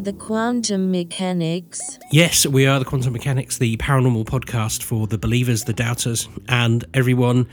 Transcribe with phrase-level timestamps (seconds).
[0.00, 1.98] Are the quantum mechanics?
[2.10, 6.86] Yes, we are the Quantum Mechanics, the paranormal podcast for the believers, the doubters, and
[6.94, 7.46] everyone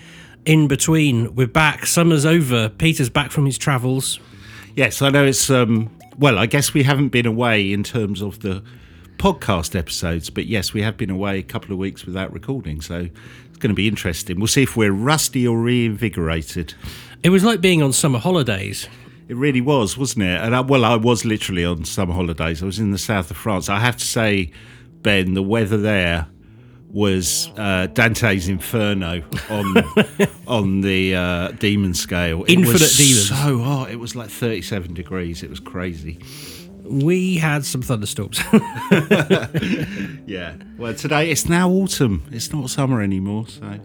[0.46, 1.36] in between.
[1.36, 1.86] We're back.
[1.86, 2.70] Summer's over.
[2.70, 4.22] Peter's back from his travels.
[4.78, 8.40] Yes, I know it's um well, I guess we haven't been away in terms of
[8.40, 8.64] the
[9.18, 13.10] podcast episodes, but yes, we have been away a couple of weeks without recording, so
[13.50, 14.38] it's going to be interesting.
[14.40, 16.76] We'll see if we're rusty or reinvigorated.
[17.24, 18.88] It was like being on summer holidays.
[19.28, 20.42] It really was, wasn't it?
[20.42, 22.64] And I, well, I was literally on summer holidays.
[22.64, 23.68] I was in the south of France.
[23.70, 24.52] I have to say,
[25.02, 26.28] Ben, the weather there
[26.90, 29.78] was uh, Dante's Inferno on
[30.48, 32.44] on the uh, demon scale.
[32.46, 33.28] It Infinite was demons.
[33.30, 33.92] So hot.
[33.92, 35.44] It was like thirty-seven degrees.
[35.44, 36.20] It was crazy.
[36.84, 38.40] We had some thunderstorms.
[40.26, 40.56] Yeah.
[40.78, 42.24] Well, today it's now autumn.
[42.32, 43.48] It's not summer anymore.
[43.48, 43.80] So.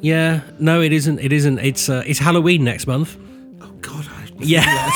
[0.00, 1.18] yeah, no, it isn't.
[1.18, 1.58] It isn't.
[1.60, 3.16] It's uh, it's Halloween next month.
[4.52, 4.90] Yeah.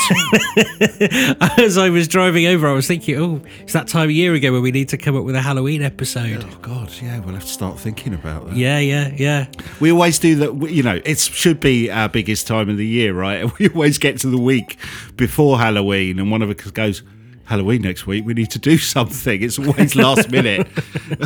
[1.57, 4.51] As I was driving over, I was thinking, oh, it's that time of year again
[4.51, 6.43] where we need to come up with a Halloween episode.
[6.43, 6.91] Oh God.
[7.01, 7.19] Yeah.
[7.19, 8.55] We'll have to start thinking about that.
[8.55, 9.47] Yeah, yeah, yeah.
[9.79, 10.69] We always do that.
[10.71, 13.45] You know, it should be our biggest time of the year, right?
[13.59, 14.77] We always get to the week
[15.15, 17.01] before Halloween, and one of us goes.
[17.47, 18.25] Halloween next week.
[18.25, 19.41] We need to do something.
[19.41, 20.67] It's always last minute.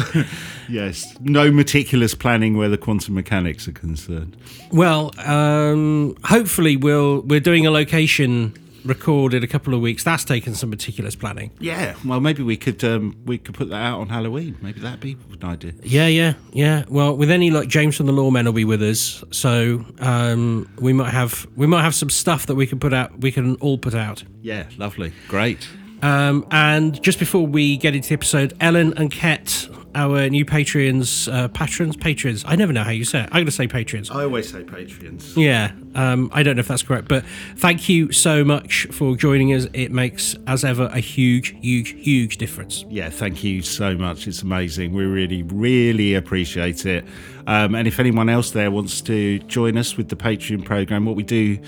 [0.70, 4.38] yes, no meticulous planning where the quantum mechanics are concerned.
[4.72, 8.54] Well, um, hopefully we'll we're doing a location
[8.86, 10.04] record in a couple of weeks.
[10.04, 11.52] That's taken some meticulous planning.
[11.60, 14.58] Yeah, well, maybe we could um, we could put that out on Halloween.
[14.62, 15.74] Maybe that'd be an idea.
[15.82, 16.86] Yeah, yeah, yeah.
[16.88, 20.94] Well, with any luck, James from the Lawmen will be with us, so um, we
[20.94, 23.20] might have we might have some stuff that we can put out.
[23.22, 24.24] We can all put out.
[24.42, 25.68] Yeah, lovely, great.
[26.02, 31.32] Um, and just before we get into the episode, Ellen and Ket, our new Patreons,
[31.32, 32.44] uh, patrons, patrons.
[32.48, 33.26] I never know how you say it.
[33.26, 34.10] I'm going to say patrons.
[34.10, 35.36] I always say Patreons.
[35.36, 37.26] Yeah, um, I don't know if that's correct, but
[37.58, 39.68] thank you so much for joining us.
[39.74, 42.86] It makes, as ever, a huge, huge, huge difference.
[42.90, 44.28] Yeah, thank you so much.
[44.28, 44.94] It's amazing.
[44.94, 47.06] We really, really appreciate it.
[47.48, 51.16] Um, and if anyone else there wants to join us with the Patreon program, what
[51.16, 51.60] we do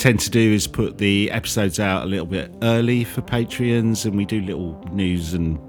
[0.00, 4.16] tend to do is put the episodes out a little bit early for Patreons, and
[4.16, 5.60] we do little news and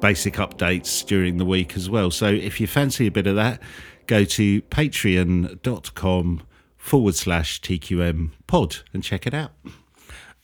[0.00, 2.12] basic updates during the week as well.
[2.12, 3.60] So if you fancy a bit of that,
[4.06, 6.42] go to patreon.com
[6.76, 9.50] forward slash TQM pod and check it out.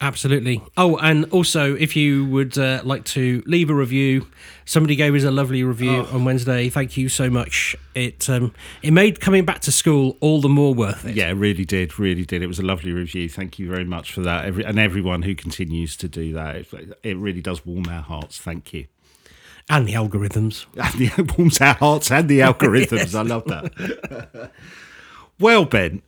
[0.00, 0.62] Absolutely.
[0.76, 4.28] Oh, and also, if you would uh, like to leave a review,
[4.64, 6.69] somebody gave us a lovely review on Wednesday.
[6.69, 7.75] Thank you so much.
[7.97, 11.16] It um, it made coming back to school all the more worth it.
[11.16, 12.42] Yeah, it really did, really did.
[12.42, 13.28] It was a lovely review.
[13.28, 16.54] Thank you very much for that, Every, and everyone who continues to do that.
[16.54, 18.38] It, it really does warm our hearts.
[18.38, 18.86] Thank you.
[19.69, 20.66] And the algorithms.
[20.76, 23.16] And the, it warms our hearts and the algorithms.
[23.16, 24.53] I love that.
[25.41, 26.03] well, Ben,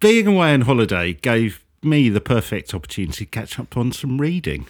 [0.00, 4.66] being away on holiday gave me the perfect opportunity to catch up on some reading.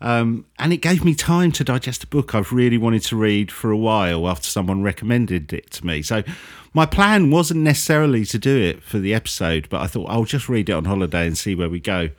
[0.00, 3.52] Um, and it gave me time to digest a book I've really wanted to read
[3.52, 6.02] for a while after someone recommended it to me.
[6.02, 6.24] So
[6.74, 10.48] my plan wasn't necessarily to do it for the episode, but I thought I'll just
[10.48, 12.10] read it on holiday and see where we go.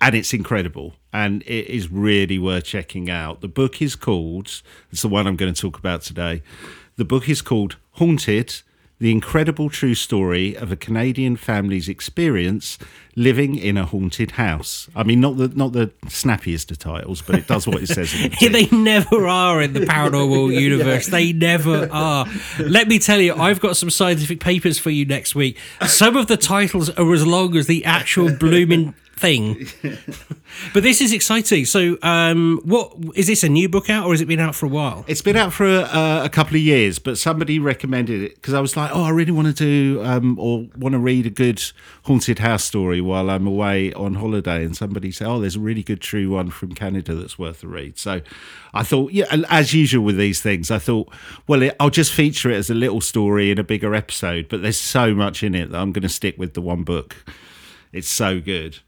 [0.00, 3.40] And it's incredible and it is really worth checking out.
[3.40, 6.42] The book is called, it's the one I'm going to talk about today.
[6.96, 8.62] The book is called Haunted
[9.00, 12.78] the incredible true story of a Canadian family's experience
[13.14, 14.88] living in a haunted house.
[14.94, 18.12] I mean, not the not the snappiest of titles, but it does what it says.
[18.14, 21.06] In the they never are in the paranormal universe.
[21.06, 22.26] They never are.
[22.58, 25.58] Let me tell you, I've got some scientific papers for you next week.
[25.86, 29.66] Some of the titles are as long as the actual blooming thing.
[30.72, 31.66] But this is exciting.
[31.66, 34.66] So, um, what is this a new book out, or has it been out for
[34.66, 35.04] a while?
[35.06, 38.60] It's been out for a, a couple of years, but somebody recommended it because I
[38.60, 41.62] was like, oh, I really want to do um, or want to read a good
[42.04, 44.64] haunted house story while I'm away on holiday.
[44.64, 47.68] And somebody said, oh, there's a really good true one from Canada that's worth a
[47.68, 47.98] read.
[47.98, 48.20] So
[48.74, 51.12] I thought, yeah, and as usual with these things, I thought,
[51.46, 54.48] well, it, I'll just feature it as a little story in a bigger episode.
[54.48, 57.16] But there's so much in it that I'm going to stick with the one book.
[57.92, 58.78] It's so good.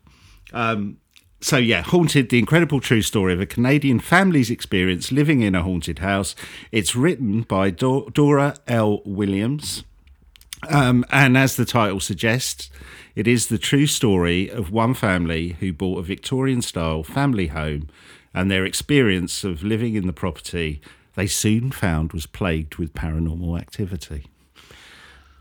[0.53, 0.99] Um,
[1.41, 5.63] so yeah, haunted: the incredible true story of a Canadian family's experience living in a
[5.63, 6.35] haunted house.
[6.71, 9.01] It's written by Do- Dora L.
[9.05, 9.85] Williams,
[10.69, 12.71] um, and as the title suggests,
[13.15, 17.89] it is the true story of one family who bought a Victorian-style family home,
[18.35, 20.81] and their experience of living in the property
[21.15, 24.27] they soon found was plagued with paranormal activity.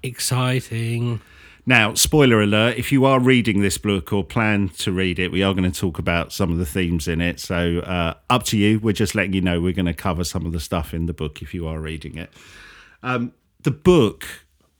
[0.01, 1.21] Exciting.
[1.65, 5.43] Now, spoiler alert, if you are reading this book or plan to read it, we
[5.43, 7.39] are going to talk about some of the themes in it.
[7.39, 8.79] So, uh, up to you.
[8.79, 11.13] We're just letting you know we're going to cover some of the stuff in the
[11.13, 12.31] book if you are reading it.
[13.03, 14.25] Um, the book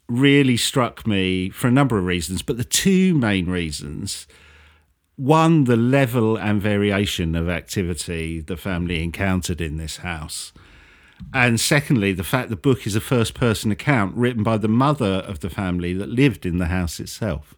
[0.08, 4.26] really struck me for a number of reasons, but the two main reasons
[5.20, 10.54] one, the level and variation of activity the family encountered in this house.
[11.34, 15.24] And secondly, the fact the book is a first person account written by the mother
[15.28, 17.56] of the family that lived in the house itself.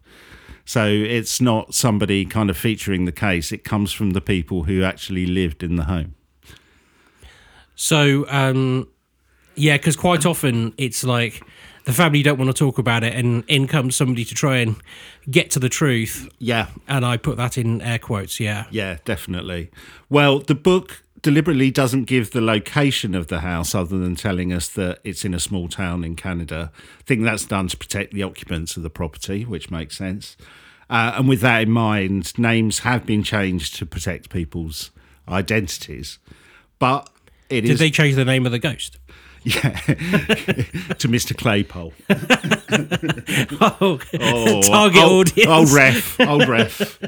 [0.64, 4.82] So it's not somebody kind of featuring the case, it comes from the people who
[4.82, 6.14] actually lived in the home.
[7.74, 8.88] So, um,
[9.54, 11.42] yeah, because quite often it's like
[11.84, 14.76] the family don't want to talk about it, and in comes somebody to try and
[15.30, 16.28] get to the truth.
[16.38, 18.66] Yeah, And I put that in air quotes, yeah.
[18.70, 19.70] Yeah, definitely.
[20.08, 24.68] Well, the book deliberately doesn't give the location of the house other than telling us
[24.70, 26.70] that it's in a small town in Canada.
[26.74, 30.36] I think that's done to protect the occupants of the property, which makes sense.
[30.90, 34.90] Uh, and with that in mind, names have been changed to protect people's
[35.28, 36.18] identities.
[36.78, 37.08] But
[37.48, 38.98] it Did is they change the name of the ghost?
[39.44, 41.34] yeah, to Mr.
[41.34, 41.92] Claypole.
[43.60, 45.48] Oh, Oh, target old, audience.
[45.50, 46.98] Old ref, old ref.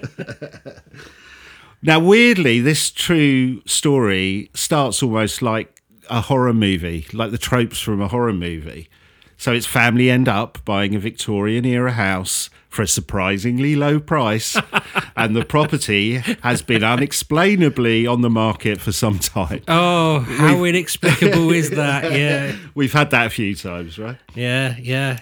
[1.84, 8.00] Now, weirdly, this true story starts almost like a horror movie, like the tropes from
[8.00, 8.88] a horror movie.
[9.36, 14.56] So its family end up buying a Victorian era house for a surprisingly low price,
[15.16, 19.62] and the property has been unexplainably on the market for some time.
[19.68, 22.10] Oh, how inexplicable is that?
[22.12, 24.16] Yeah, We've had that a few times, right?
[24.34, 25.20] yeah, yeah.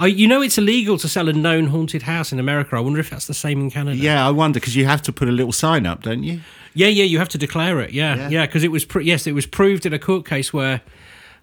[0.00, 2.76] Oh, you know it's illegal to sell a known haunted house in America.
[2.76, 3.96] I wonder if that's the same in Canada.
[3.96, 6.40] Yeah, I wonder because you have to put a little sign up, don't you?
[6.74, 7.92] Yeah, yeah, you have to declare it.
[7.92, 8.16] Yeah.
[8.16, 10.80] Yeah, yeah, because it was pr- yes, it was proved in a court case where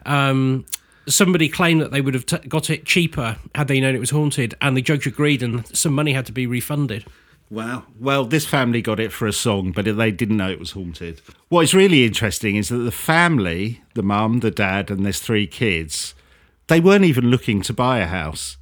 [0.06, 0.65] um,
[1.07, 4.09] somebody claimed that they would have t- got it cheaper had they known it was
[4.09, 7.06] haunted, and the judge agreed, and some money had to be refunded.
[7.50, 7.83] Wow.
[8.00, 11.21] Well, this family got it for a song, but they didn't know it was haunted.
[11.50, 15.48] What is really interesting is that the family, the mum, the dad, and there's three
[15.48, 16.15] kids,
[16.71, 18.56] they weren't even looking to buy a house.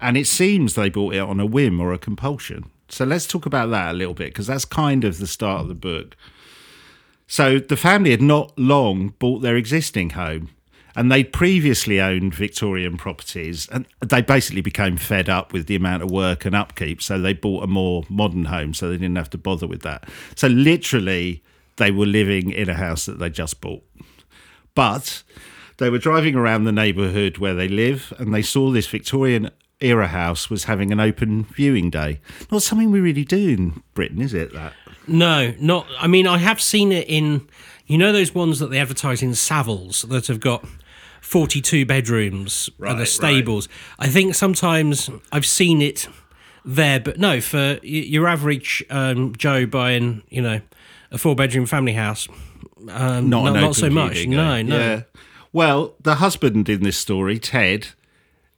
[0.00, 2.70] And it seems they bought it on a whim or a compulsion.
[2.88, 5.68] So let's talk about that a little bit, because that's kind of the start of
[5.68, 6.16] the book.
[7.26, 10.50] So the family had not long bought their existing home
[10.94, 16.04] and they'd previously owned Victorian properties and they basically became fed up with the amount
[16.04, 17.02] of work and upkeep.
[17.02, 20.08] So they bought a more modern home so they didn't have to bother with that.
[20.36, 21.42] So literally,
[21.76, 23.82] they were living in a house that they just bought.
[24.76, 25.24] But
[25.78, 30.08] they were driving around the neighbourhood where they live and they saw this Victorian era
[30.08, 32.20] house was having an open viewing day.
[32.50, 34.52] Not something we really do in Britain, is it?
[34.52, 34.72] That
[35.06, 35.86] No, not.
[35.98, 37.48] I mean, I have seen it in,
[37.86, 40.64] you know, those ones that they advertise in Savills that have got
[41.20, 43.08] 42 bedrooms Right, and the right.
[43.08, 43.68] stables.
[43.98, 46.08] I think sometimes I've seen it
[46.64, 50.60] there, but no, for your average um, Joe buying, you know,
[51.12, 52.28] a four bedroom family house,
[52.90, 54.14] um, not no, an not so much.
[54.14, 54.78] viewing No, no.
[54.78, 55.02] Yeah.
[55.52, 57.88] Well, the husband in this story, Ted,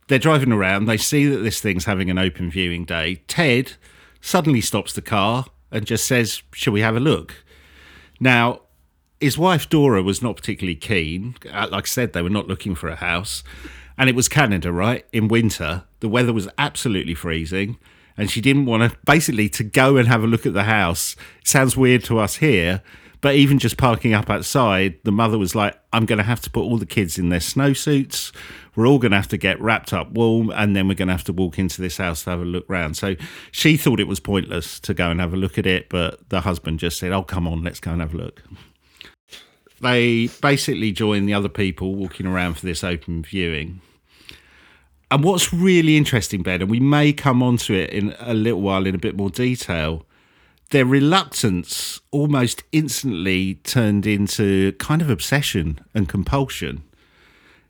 [0.08, 0.86] they're driving around.
[0.86, 3.22] They see that this thing's having an open viewing day.
[3.28, 3.74] Ted
[4.20, 7.44] suddenly stops the car and just says, "Shall we have a look?"
[8.18, 8.62] Now,
[9.20, 11.36] his wife Dora was not particularly keen.
[11.50, 13.44] Uh, Like I said, they were not looking for a house,
[13.96, 15.06] and it was Canada, right?
[15.12, 17.78] In winter, the weather was absolutely freezing,
[18.16, 21.14] and she didn't want to basically to go and have a look at the house.
[21.40, 22.82] It sounds weird to us here,
[23.20, 26.50] but even just parking up outside, the mother was like, "I'm going to have to
[26.50, 28.32] put all the kids in their snowsuits.
[28.76, 31.14] We're all going to have to get wrapped up warm, and then we're going to
[31.14, 33.16] have to walk into this house to have a look round." So
[33.50, 36.42] she thought it was pointless to go and have a look at it, but the
[36.42, 38.42] husband just said, "Oh, come on, let's go and have a look."
[39.80, 43.80] they basically join the other people walking around for this open viewing.
[45.10, 48.86] And what's really interesting, Ben, and we may come onto it in a little while
[48.86, 50.06] in a bit more detail,
[50.70, 56.82] their reluctance almost instantly turned into kind of obsession and compulsion.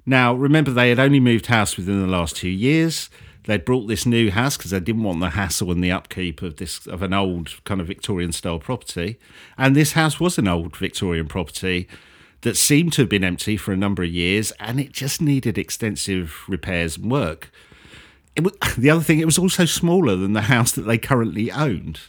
[0.04, 3.10] Now, remember, they had only moved house within the last two years.
[3.44, 6.56] They'd brought this new house because they didn't want the hassle and the upkeep of
[6.56, 9.18] this of an old kind of Victorian style property.
[9.56, 11.88] And this house was an old Victorian property
[12.42, 15.58] that seemed to have been empty for a number of years, and it just needed
[15.58, 17.50] extensive repairs and work.
[18.40, 22.00] Was, the other thing, it was also smaller than the house that they currently owned,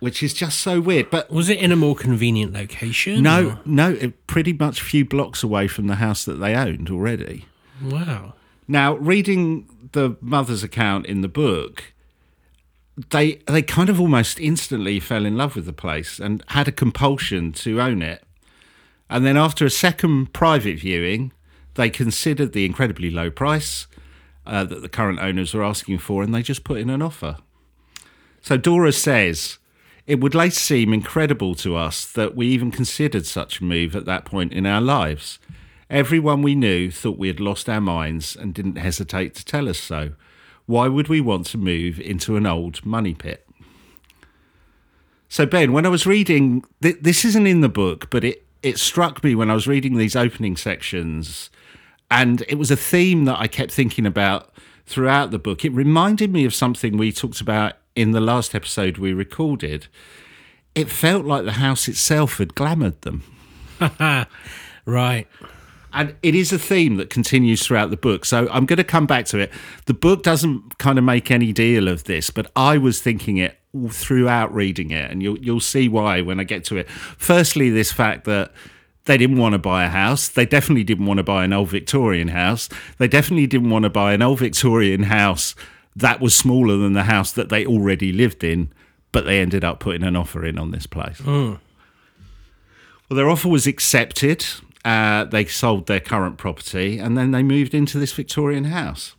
[0.00, 1.10] which is just so weird.
[1.10, 3.22] But Was it in a more convenient location?
[3.22, 6.54] no, or- no, it, pretty much a few blocks away from the house that they
[6.54, 7.46] owned already.
[7.82, 8.34] Wow.
[8.68, 11.92] Now, reading the mother's account in the book,
[13.10, 16.72] they they kind of almost instantly fell in love with the place and had a
[16.72, 18.22] compulsion to own it.
[19.08, 21.32] And then after a second private viewing,
[21.74, 23.86] they considered the incredibly low price
[24.46, 27.36] uh, that the current owners were asking for, and they just put in an offer.
[28.40, 29.58] So Dora says,
[30.06, 34.04] it would later seem incredible to us that we even considered such a move at
[34.04, 35.38] that point in our lives.
[35.90, 39.78] Everyone we knew thought we had lost our minds and didn't hesitate to tell us
[39.78, 40.12] so.
[40.66, 43.46] Why would we want to move into an old money pit?
[45.28, 48.78] So Ben, when I was reading, th- this isn't in the book, but it it
[48.78, 51.50] struck me when I was reading these opening sections,
[52.10, 54.52] and it was a theme that I kept thinking about
[54.86, 55.64] throughout the book.
[55.64, 59.88] It reminded me of something we talked about in the last episode we recorded.
[60.74, 63.22] It felt like the house itself had glamoured them.
[64.86, 65.26] Right.
[65.92, 68.24] And it is a theme that continues throughout the book.
[68.24, 69.50] So I'm going to come back to it.
[69.86, 73.58] The book doesn't kind of make any deal of this, but I was thinking it
[73.90, 76.88] throughout reading it, and you'll you'll see why when I get to it.
[76.88, 78.52] Firstly, this fact that
[79.04, 80.28] they didn't want to buy a house.
[80.28, 82.68] They definitely didn't want to buy an old Victorian house.
[82.98, 85.54] They definitely didn't want to buy an old Victorian house
[85.96, 88.70] that was smaller than the house that they already lived in,
[89.12, 91.20] but they ended up putting an offer in on this place.
[93.08, 94.44] Well, their offer was accepted.
[94.84, 99.16] Uh, they sold their current property and then they moved into this Victorian house.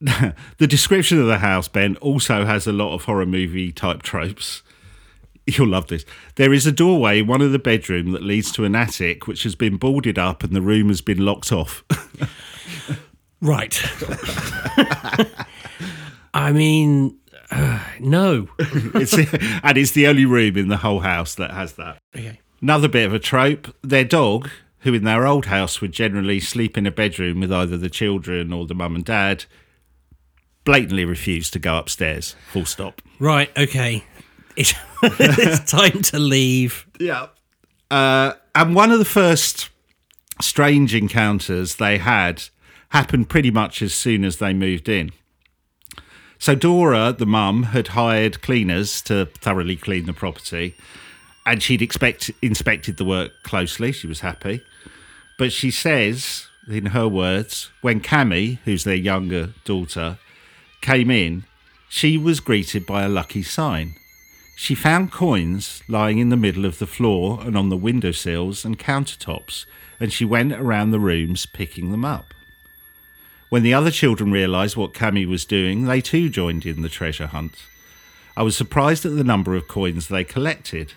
[0.00, 4.62] the description of the house, Ben, also has a lot of horror movie type tropes.
[5.46, 6.06] You'll love this.
[6.36, 9.42] There is a doorway in one of the bedroom that leads to an attic which
[9.42, 11.84] has been boarded up and the room has been locked off.
[13.44, 13.78] Right.
[16.32, 17.18] I mean,
[17.50, 18.48] uh, no.
[18.58, 19.12] it's,
[19.62, 21.98] and it's the only room in the whole house that has that.
[22.16, 22.40] Okay.
[22.62, 24.48] Another bit of a trope their dog,
[24.78, 28.50] who in their old house would generally sleep in a bedroom with either the children
[28.50, 29.44] or the mum and dad,
[30.64, 32.36] blatantly refused to go upstairs.
[32.50, 33.02] Full stop.
[33.18, 33.50] Right.
[33.58, 34.04] Okay.
[34.56, 34.72] It's,
[35.02, 36.86] it's time to leave.
[36.98, 37.26] Yeah.
[37.90, 39.68] Uh, and one of the first
[40.40, 42.44] strange encounters they had
[42.90, 45.10] happened pretty much as soon as they moved in.
[46.38, 50.74] So Dora, the mum, had hired cleaners to thoroughly clean the property,
[51.46, 53.92] and she'd expect inspected the work closely.
[53.92, 54.60] She was happy,
[55.38, 60.18] but she says, in her words, when Cammy, who's their younger daughter,
[60.80, 61.44] came in,
[61.88, 63.94] she was greeted by a lucky sign.
[64.56, 68.78] She found coins lying in the middle of the floor and on the windowsills and
[68.78, 69.66] countertops,
[69.98, 72.26] and she went around the rooms picking them up.
[73.54, 77.28] When the other children realised what Cammy was doing, they too joined in the treasure
[77.28, 77.54] hunt.
[78.36, 80.94] I was surprised at the number of coins they collected.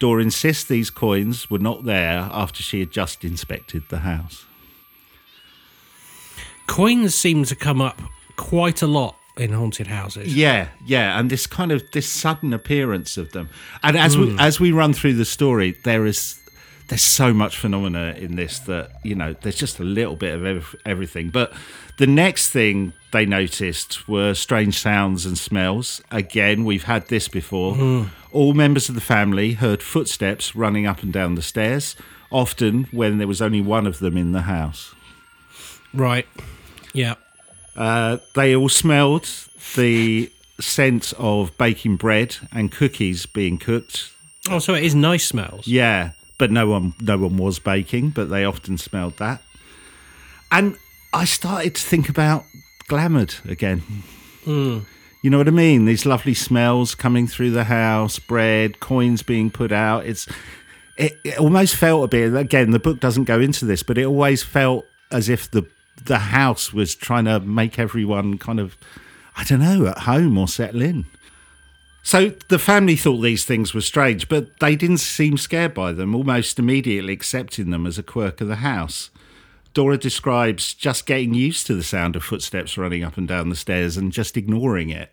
[0.00, 4.44] Dora insists these coins were not there after she had just inspected the house.
[6.66, 8.02] Coins seem to come up
[8.34, 10.34] quite a lot in haunted houses.
[10.34, 13.50] Yeah, yeah, and this kind of this sudden appearance of them,
[13.84, 14.40] and as we hmm.
[14.40, 16.40] as we run through the story, there is
[16.88, 20.44] there's so much phenomena in this that you know there's just a little bit of
[20.44, 21.30] ev- everything.
[21.30, 21.52] But
[21.98, 26.02] the next thing they noticed were strange sounds and smells.
[26.10, 28.06] Again, we've had this before.
[28.32, 31.96] All members of the family heard footsteps running up and down the stairs,
[32.30, 34.94] often when there was only one of them in the house.
[35.94, 36.26] Right.
[36.92, 37.14] Yeah.
[37.76, 39.28] Uh, they all smelled
[39.76, 40.30] the
[40.60, 44.10] scent of baking bread and cookies being cooked.
[44.50, 45.66] Oh, so it is nice smells.
[45.66, 49.42] Yeah, but no one, no one was baking, but they often smelled that.
[50.50, 50.76] And
[51.12, 52.44] I started to think about
[52.88, 53.80] glamoured again.
[54.44, 54.80] Hmm.
[55.22, 55.84] You know what I mean?
[55.84, 60.06] These lovely smells coming through the house, bread, coins being put out.
[60.06, 60.28] It's
[60.96, 62.34] it, it almost felt a bit.
[62.34, 65.66] Again, the book doesn't go into this, but it always felt as if the
[66.04, 68.76] the house was trying to make everyone kind of,
[69.36, 71.06] I don't know, at home or settle in.
[72.08, 76.14] So the family thought these things were strange, but they didn't seem scared by them,
[76.14, 79.10] almost immediately accepting them as a quirk of the house.
[79.74, 83.54] Dora describes just getting used to the sound of footsteps running up and down the
[83.54, 85.12] stairs and just ignoring it.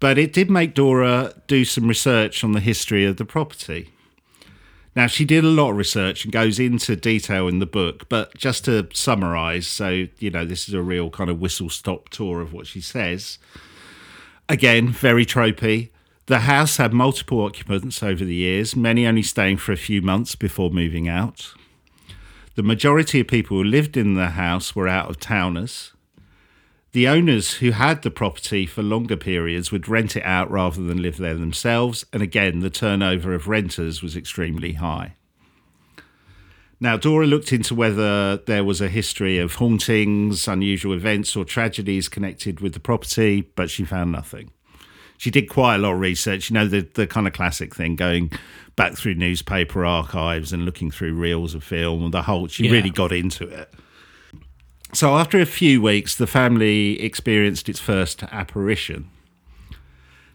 [0.00, 3.92] But it did make Dora do some research on the history of the property.
[4.96, 8.36] Now, she did a lot of research and goes into detail in the book, but
[8.36, 12.40] just to summarise, so, you know, this is a real kind of whistle stop tour
[12.40, 13.38] of what she says.
[14.48, 15.90] Again, very tropey.
[16.30, 20.36] The house had multiple occupants over the years, many only staying for a few months
[20.36, 21.54] before moving out.
[22.54, 25.92] The majority of people who lived in the house were out of towners.
[26.92, 31.02] The owners who had the property for longer periods would rent it out rather than
[31.02, 35.16] live there themselves, and again, the turnover of renters was extremely high.
[36.78, 42.08] Now, Dora looked into whether there was a history of hauntings, unusual events, or tragedies
[42.08, 44.52] connected with the property, but she found nothing.
[45.20, 47.94] She did quite a lot of research, you know, the, the kind of classic thing
[47.94, 48.32] going
[48.74, 52.70] back through newspaper archives and looking through reels of film and the whole, she Yeah.
[52.70, 53.70] really got into it.
[54.94, 59.10] So, after a few weeks, the family experienced its first apparition.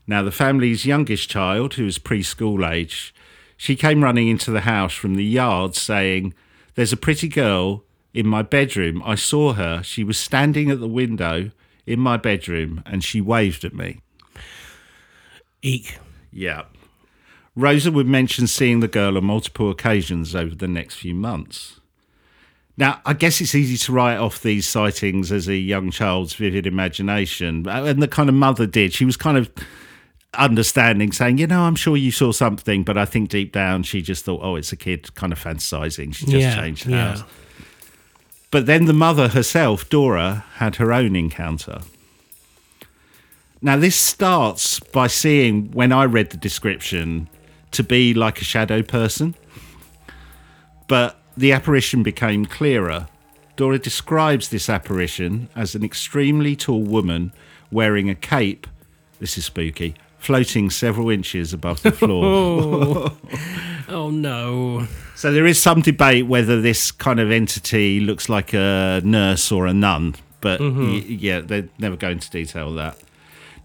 [0.05, 3.11] Now, the family's youngest child, who was preschool age,
[3.57, 6.35] she came running into the house from the yard saying,
[6.75, 9.01] There's a pretty girl in my bedroom.
[9.03, 9.81] I saw her.
[9.81, 11.49] She was standing at the window
[11.87, 13.97] in my bedroom and she waved at me.
[15.61, 15.97] Eek.
[16.31, 16.63] Yeah.
[17.55, 21.79] Rosa would mention seeing the girl on multiple occasions over the next few months.
[22.77, 26.67] Now, I guess it's easy to write off these sightings as a young child's vivid
[26.67, 27.65] imagination.
[27.69, 28.91] And the kind of mother did.
[28.93, 29.49] She was kind of
[30.33, 34.01] understanding, saying, you know, I'm sure you saw something, but I think deep down she
[34.01, 36.13] just thought, oh, it's a kid kind of fantasizing.
[36.13, 37.11] She just Yeah, changed yeah.
[37.11, 37.23] house.
[38.51, 41.79] But then the mother herself, Dora, had her own encounter.
[43.61, 47.29] Now, this starts by seeing, when I read the description,
[47.71, 49.35] to be like a shadow person.
[50.87, 53.07] But the apparition became clearer.
[53.55, 57.31] Dora describes this apparition as an extremely tall woman
[57.71, 58.67] wearing a cape,
[59.19, 63.11] this is spooky, floating several inches above the floor.
[63.17, 63.17] Oh.
[63.89, 64.87] oh no.
[65.15, 69.67] So there is some debate whether this kind of entity looks like a nurse or
[69.67, 70.91] a nun, but mm-hmm.
[70.91, 72.97] y- yeah, they never go into detail that.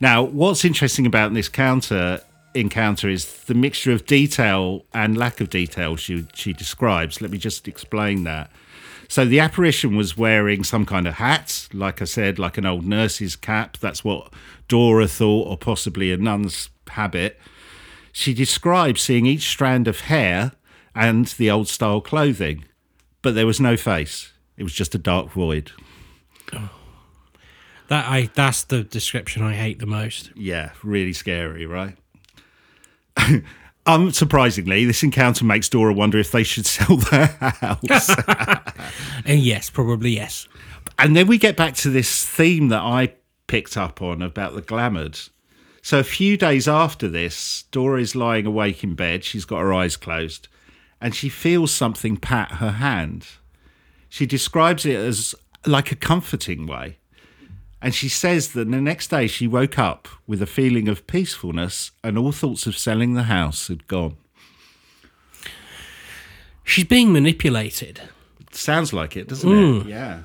[0.01, 2.23] Now, what's interesting about this counter
[2.55, 7.21] encounter is the mixture of detail and lack of detail she she describes.
[7.21, 8.51] Let me just explain that.
[9.09, 12.87] So the apparition was wearing some kind of hat, like I said, like an old
[12.87, 13.77] nurse's cap.
[13.79, 14.33] That's what
[14.69, 17.39] Dora thought, or possibly a nun's habit.
[18.13, 20.53] She described seeing each strand of hair
[20.95, 22.65] and the old style clothing,
[23.21, 24.33] but there was no face.
[24.57, 25.73] It was just a dark void.
[26.53, 26.80] Oh.
[27.91, 30.31] That I that's the description I hate the most.
[30.37, 31.97] Yeah, really scary, right?
[33.87, 38.09] Unsurprisingly, this encounter makes Dora wonder if they should sell their house.
[38.09, 38.19] And
[39.29, 40.47] uh, yes, probably yes.
[41.01, 43.15] and then we get back to this theme that I
[43.49, 45.29] picked up on about the glamoured.
[45.83, 49.25] So a few days after this, Dora is lying awake in bed.
[49.25, 50.47] She's got her eyes closed,
[51.01, 53.27] and she feels something pat her hand.
[54.09, 55.35] She describes it as
[55.67, 56.99] like a comforting way.
[57.83, 61.93] And she says that the next day she woke up with a feeling of peacefulness
[62.05, 64.17] and all thoughts of selling the house had gone.
[66.63, 68.03] She's being manipulated.
[68.53, 69.83] Sounds like it, doesn't it?
[69.83, 69.89] Hmm.
[69.89, 70.23] Yeah.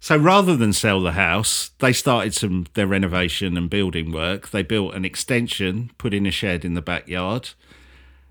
[0.00, 4.50] So rather than sell the house, they started some their renovation and building work.
[4.50, 7.50] They built an extension, put in a shed in the backyard.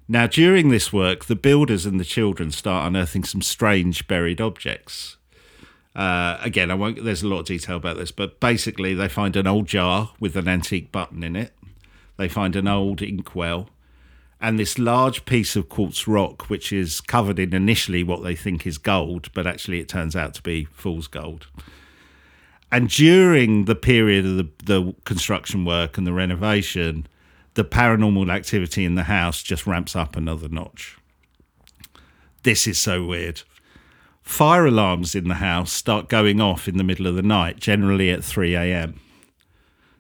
[0.08, 5.18] Now, during this work, the builders and the children start unearthing some strange buried objects.
[5.96, 7.04] Uh, again, I won't.
[7.04, 10.36] There's a lot of detail about this, but basically, they find an old jar with
[10.36, 11.54] an antique button in it.
[12.18, 13.70] They find an old inkwell,
[14.42, 18.66] and this large piece of quartz rock, which is covered in initially what they think
[18.66, 21.48] is gold, but actually it turns out to be fool's gold.
[22.72, 27.08] And during the period of the, the construction work and the renovation,
[27.54, 30.98] the paranormal activity in the house just ramps up another notch.
[32.42, 33.44] This is so weird.
[34.24, 38.10] Fire alarms in the house start going off in the middle of the night, generally
[38.10, 39.00] at 3 a.m.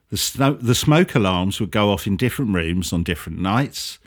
[0.09, 3.99] The, snow, the smoke alarms would go off in different rooms on different nights.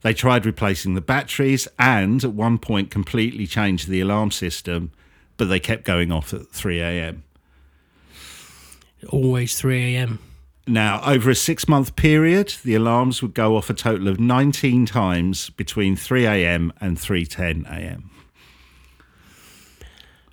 [0.00, 4.90] They tried replacing the batteries and at one point completely changed the alarm system,
[5.36, 7.24] but they kept going off at 3 a.m.
[9.10, 10.18] Always 3 a.m.
[10.66, 14.86] Now, over a six month period, the alarms would go off a total of 19
[14.86, 16.72] times between 3 a.m.
[16.80, 18.10] and 3:10 a.m.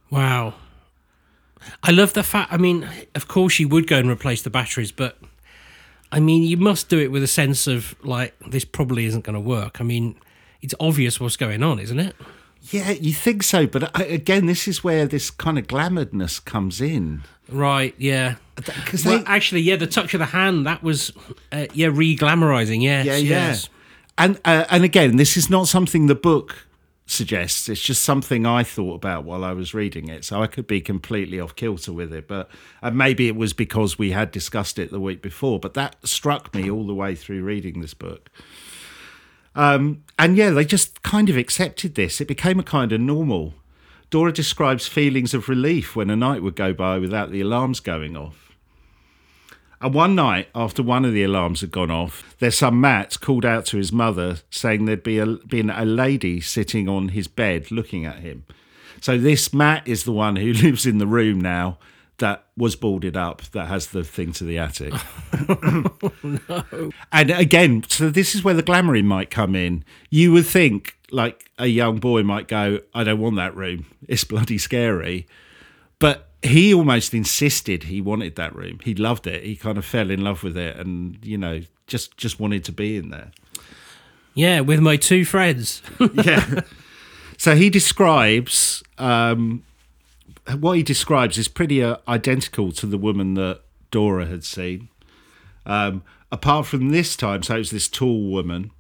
[0.10, 0.56] Wow.
[1.84, 2.54] I love the fact.
[2.54, 5.18] I mean, of course, you would go and replace the batteries, but
[6.12, 9.34] I mean, you must do it with a sense of like this probably isn't going
[9.34, 9.82] to work.
[9.82, 10.16] I mean,
[10.62, 12.16] it's obvious what's going on, isn't it?
[12.72, 16.82] Yeah, you think so, but I, again, this is where this kind of glamouredness comes
[16.82, 17.22] in.
[17.48, 17.94] Right.
[17.98, 18.36] Yeah.
[18.56, 21.12] Because Well, actually, yeah, the touch of the hand that was,
[21.52, 22.82] uh, yeah, re-glamorizing.
[22.82, 23.06] Yes.
[23.06, 23.48] yeah, yeah.
[23.48, 23.70] yes.
[24.18, 26.66] And uh, and again, this is not something the book
[27.06, 27.70] suggests.
[27.70, 30.26] It's just something I thought about while I was reading it.
[30.26, 32.50] So I could be completely off kilter with it, but
[32.82, 35.60] uh, maybe it was because we had discussed it the week before.
[35.60, 38.30] But that struck me all the way through reading this book.
[39.56, 42.20] Um, and yeah, they just kind of accepted this.
[42.20, 43.54] It became a kind of normal.
[44.10, 48.18] Dora describes feelings of relief when a night would go by without the alarms going
[48.18, 48.45] off.
[49.82, 53.46] And one night, after one of the alarms had gone off, their son Matt called
[53.46, 57.72] out to his mother saying there'd be a, been a lady sitting on his bed
[57.72, 58.46] looking at him.
[59.02, 61.78] So this Matt is the one who lives in the room now
[62.18, 64.94] that was boarded up, that has the thing to the attic.
[65.50, 69.84] No, And again, so this is where the glamouring might come in.
[70.10, 73.86] You would think, like a young boy might go, I don't want that room.
[74.08, 75.28] It's bloody scary.
[76.00, 78.80] But he almost insisted he wanted that room.
[78.84, 79.44] He loved it.
[79.44, 82.72] He kind of fell in love with it and, you know, just just wanted to
[82.72, 83.32] be in there.
[84.34, 85.82] Yeah, with my two friends.
[86.14, 86.62] yeah.
[87.38, 89.64] So he describes um,
[90.60, 94.90] what he describes is pretty uh, identical to the woman that Dora had seen.
[95.66, 98.72] Um, apart from this time, so it was this tall woman.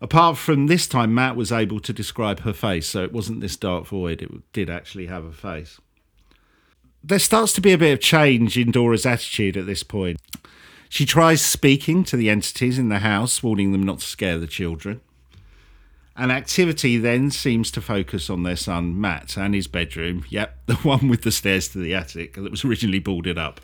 [0.00, 3.56] Apart from this time, Matt was able to describe her face, so it wasn't this
[3.56, 4.22] dark void.
[4.22, 5.80] It did actually have a face.
[7.02, 10.20] There starts to be a bit of change in Dora's attitude at this point.
[10.88, 14.46] She tries speaking to the entities in the house, warning them not to scare the
[14.46, 15.00] children.
[16.16, 20.24] And activity then seems to focus on their son Matt and his bedroom.
[20.28, 23.60] Yep, the one with the stairs to the attic that was originally boarded up.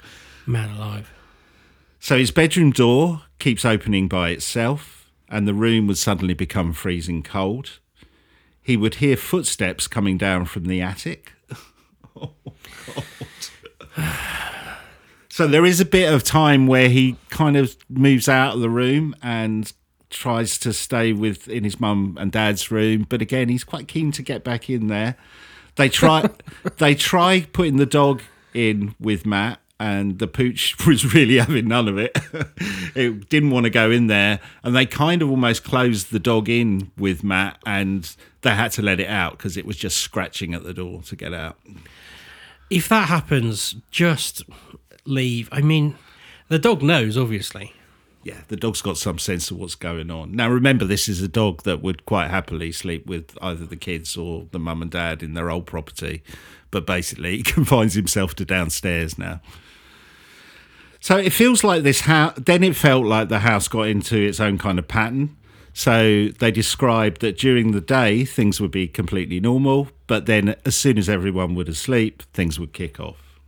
[0.46, 1.12] Man alive.
[2.01, 7.22] So his bedroom door keeps opening by itself, and the room would suddenly become freezing
[7.22, 7.81] cold.
[8.62, 11.33] He would hear footsteps coming down from the attic.
[12.16, 12.33] Oh,
[13.96, 14.79] God.
[15.29, 18.70] so there is a bit of time where he kind of moves out of the
[18.70, 19.72] room and
[20.11, 24.12] tries to stay with in his mum and dad's room, but again he's quite keen
[24.12, 25.16] to get back in there.
[25.76, 26.29] They try
[26.79, 28.22] they try putting the dog
[28.55, 32.16] in with Matt and the pooch was really having none of it.
[32.94, 36.48] it didn't want to go in there, and they kind of almost closed the dog
[36.48, 40.55] in with Matt, and they had to let it out because it was just scratching
[40.55, 41.59] at the door to get out.
[42.70, 44.42] If that happens, just
[45.05, 45.48] leave.
[45.52, 45.96] I mean,
[46.48, 47.72] the dog knows, obviously.
[48.22, 50.33] Yeah, the dog's got some sense of what's going on.
[50.33, 54.16] Now, remember, this is a dog that would quite happily sleep with either the kids
[54.16, 56.24] or the mum and dad in their old property,
[56.72, 59.40] but basically he confines himself to downstairs now.
[60.98, 62.35] So it feels like this house.
[62.37, 65.37] Then it felt like the house got into its own kind of pattern.
[65.78, 70.74] So they described that during the day things would be completely normal, but then as
[70.74, 73.38] soon as everyone would asleep, things would kick off.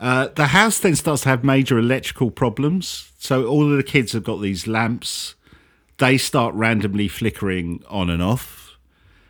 [0.00, 3.12] Uh, the house then starts to have major electrical problems.
[3.16, 5.36] So all of the kids have got these lamps.
[5.98, 8.76] They start randomly flickering on and off.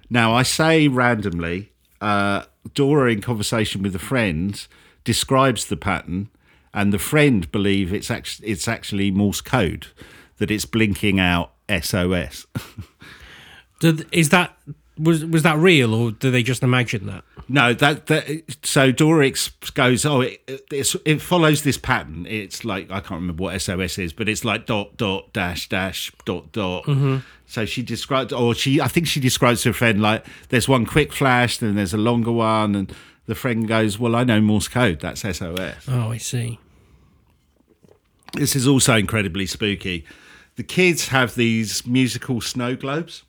[0.09, 1.71] Now I say randomly.
[2.01, 4.67] Uh, Dora, in conversation with a friend,
[5.05, 6.31] describes the pattern,
[6.73, 9.89] and the friend believe it's actually it's actually Morse code
[10.39, 12.47] that it's blinking out SOS.
[13.81, 14.57] Did, is that
[14.99, 17.25] was was that real, or do they just imagine that?
[17.49, 22.27] no, that that so Dora ex- goes, oh, it, it's, it follows this pattern.
[22.29, 26.13] It's like I can't remember what SOS is, but it's like dot dot dash dash
[26.25, 26.85] dot dot.
[26.85, 27.19] Mm-hmm.
[27.47, 30.87] So she described, or she I think she describes to her friend like there's one
[30.87, 32.95] quick flash, then there's a longer one, and
[33.27, 35.01] the friend goes, well, I know Morse code.
[35.01, 35.89] That's SOS.
[35.89, 36.59] Oh, I see.
[38.35, 40.05] This is also incredibly spooky.
[40.57, 43.23] The kids have these musical snow globes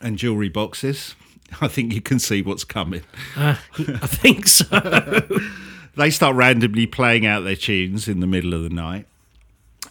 [0.00, 1.14] and jewelry boxes.
[1.60, 3.02] I think you can see what's coming.
[3.36, 4.66] Uh, I think so.
[5.96, 9.08] They start randomly playing out their tunes in the middle of the night,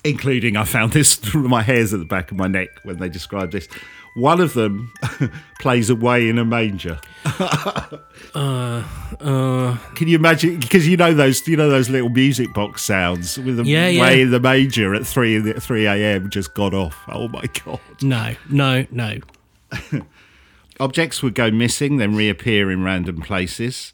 [0.06, 3.10] including I found this through my hairs at the back of my neck when they
[3.10, 3.68] described this.
[4.16, 4.94] One of them
[5.60, 7.02] plays away in a manger.
[8.36, 8.84] Uh,
[9.20, 10.60] uh, Can you imagine?
[10.60, 14.02] Because you know those, you know those little music box sounds with the Yeah, yeah.
[14.02, 16.30] way in the manger at three in the, three a.m.
[16.30, 16.98] just got off.
[17.08, 17.80] Oh my god!
[18.02, 19.20] no, no, no.
[20.80, 23.94] Objects would go missing, then reappear in random places.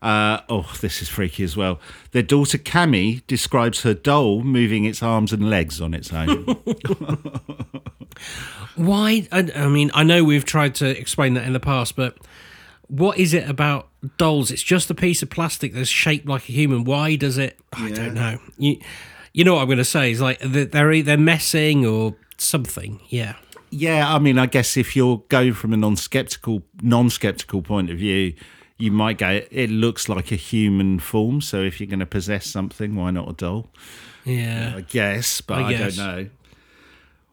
[0.00, 1.80] Uh, oh, this is freaky as well.
[2.12, 6.44] Their daughter Cami describes her doll moving its arms and legs on its own.
[8.76, 9.26] Why?
[9.32, 12.18] I, I mean, I know we've tried to explain that in the past, but
[12.88, 14.50] what is it about dolls?
[14.50, 16.84] It's just a piece of plastic that's shaped like a human.
[16.84, 17.58] Why does it?
[17.72, 18.38] I don't know.
[18.58, 18.78] You,
[19.32, 20.10] you know what I'm going to say?
[20.10, 23.00] Is like they're they're either messing or something.
[23.08, 23.34] Yeah.
[23.70, 28.34] yeah, I mean, I guess if you're going from a non-skeptical, non-skeptical point of view,
[28.78, 29.40] you might go.
[29.50, 33.28] It looks like a human form, so if you're going to possess something, why not
[33.28, 33.70] a doll?
[34.24, 34.74] Yeah.
[34.76, 36.28] I guess, but I I, don't know.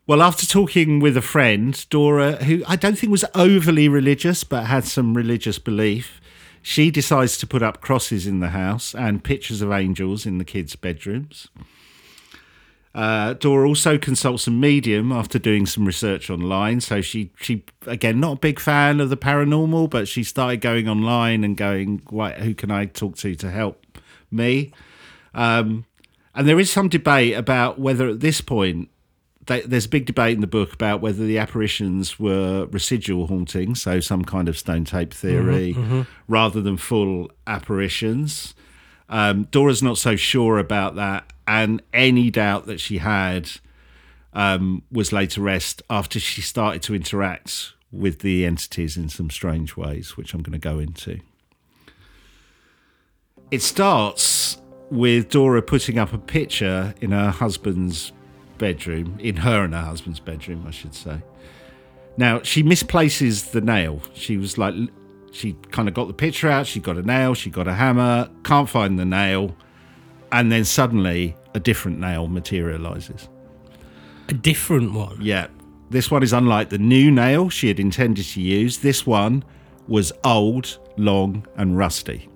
[0.07, 4.65] Well, after talking with a friend, Dora, who I don't think was overly religious but
[4.65, 6.19] had some religious belief,
[6.61, 10.43] she decides to put up crosses in the house and pictures of angels in the
[10.43, 11.49] kids' bedrooms.
[12.93, 16.81] Uh, Dora also consults a medium after doing some research online.
[16.81, 20.89] So she, she again, not a big fan of the paranormal, but she started going
[20.89, 22.33] online and going, "Why?
[22.33, 23.85] Who can I talk to to help
[24.29, 24.73] me?"
[25.33, 25.85] Um,
[26.35, 28.89] and there is some debate about whether at this point
[29.47, 33.81] they, there's a big debate in the book about whether the apparitions were residual hauntings,
[33.81, 35.75] so some kind of stone tape theory,
[36.27, 38.53] rather than full apparitions.
[39.09, 43.49] Um, Dora's not so sure about that, and any doubt that she had
[44.33, 49.29] um, was laid to rest after she started to interact with the entities in some
[49.29, 51.19] strange ways, which I'm going to go into.
[53.49, 54.57] It starts
[54.89, 58.13] with Dora putting up a picture in her husband's
[58.61, 61.17] bedroom, in her and her husband's bedroom, I should say.
[62.15, 64.03] Now, she misplaces the nail.
[64.13, 64.75] She was like,
[65.31, 68.29] she kind of got the picture out, she got a nail, she got a hammer,
[68.43, 69.55] can't find the nail.
[70.31, 73.27] And then suddenly a different nail materializes.
[74.29, 75.17] A different one.
[75.19, 75.47] Yeah.
[75.89, 78.77] This one is unlike the new nail she had intended to use.
[78.77, 79.43] This one
[79.87, 82.29] was old, long, and rusty.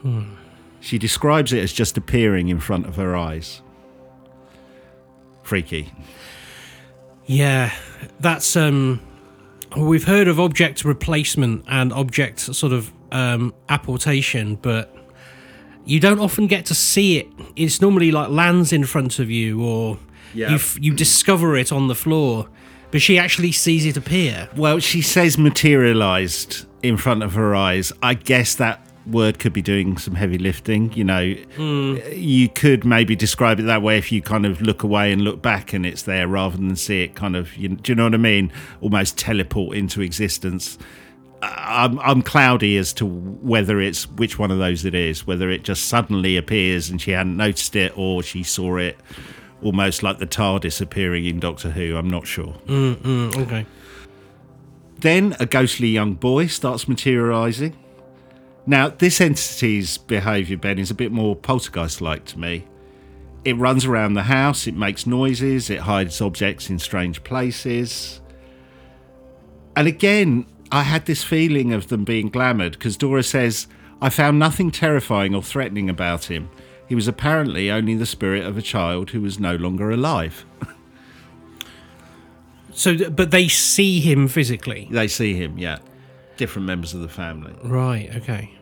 [0.00, 0.34] Hmm.
[0.80, 3.60] She describes it as just appearing in front of her eyes.
[5.48, 5.90] Freaky.
[7.26, 7.72] Yeah,
[8.20, 9.00] that's um
[9.76, 14.94] we've heard of object replacement and object sort of um apportation, but
[15.86, 17.28] you don't often get to see it.
[17.56, 19.98] It's normally like lands in front of you or
[20.34, 20.50] Yeah.
[20.50, 22.48] you f- you discover it on the floor,
[22.90, 24.50] but she actually sees it appear.
[24.54, 27.90] Well, she says materialized in front of her eyes.
[28.02, 30.92] I guess that word could be doing some heavy lifting.
[30.92, 35.12] You know, you could maybe describe it that way if you kind of look away
[35.12, 37.96] and look back and it's there rather than see it kind of, you, do you
[37.96, 38.52] know what I mean?
[38.80, 40.78] Almost teleport into existence.
[41.40, 45.62] I'm, I'm cloudy as to whether it's which one of those it is, whether it
[45.62, 48.98] just suddenly appears and she hadn't noticed it or she saw it
[49.62, 51.96] almost like the TARDIS appearing in Doctor Who.
[51.96, 52.54] I'm not sure.
[52.66, 53.66] Mm, okay.
[55.00, 57.76] Then a ghostly young boy starts materializing.
[58.68, 62.66] Now, this entity's behavior, Ben, is a bit more poltergeist like to me.
[63.42, 68.20] It runs around the house, it makes noises, it hides objects in strange places.
[69.74, 73.68] And again, I had this feeling of them being glamoured because Dora says,
[74.02, 76.50] I found nothing terrifying or threatening about him.
[76.86, 80.44] He was apparently only the spirit of a child who was no longer alive.
[82.70, 84.86] So but they see him physically.
[84.88, 85.78] They see him, yeah.
[86.36, 87.52] Different members of the family.
[87.64, 88.57] Right, okay.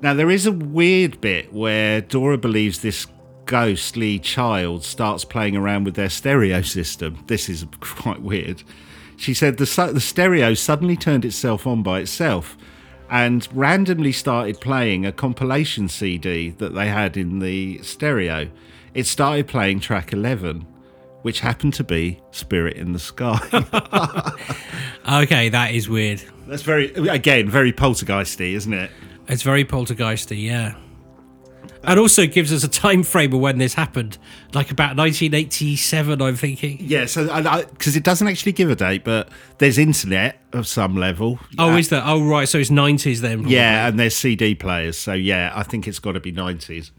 [0.00, 3.06] Now, there is a weird bit where Dora believes this
[3.46, 7.24] ghostly child starts playing around with their stereo system.
[7.26, 8.62] This is quite weird.
[9.16, 12.56] She said the, the stereo suddenly turned itself on by itself
[13.10, 18.48] and randomly started playing a compilation CD that they had in the stereo.
[18.94, 20.60] It started playing track 11,
[21.22, 23.40] which happened to be Spirit in the Sky.
[25.08, 26.22] Okay, that is weird.
[26.46, 28.90] That's very, again, very poltergeisty, isn't it?
[29.28, 30.74] It's very poltergeisty, yeah.
[31.84, 34.18] And also gives us a time frame of when this happened,
[34.52, 36.78] like about 1987, I'm thinking.
[36.80, 37.26] Yeah, so
[37.70, 41.38] because it doesn't actually give a date, but there's internet of some level.
[41.56, 42.02] Oh, is that?
[42.04, 42.48] Oh, right.
[42.48, 43.38] So it's 90s then.
[43.38, 43.54] probably.
[43.54, 44.98] yeah, and there's CD players.
[44.98, 46.90] So yeah, I think it's got to be 90s.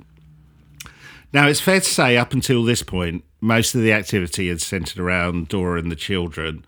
[1.33, 4.99] Now it's fair to say, up until this point, most of the activity had centered
[4.99, 6.65] around Dora and the children,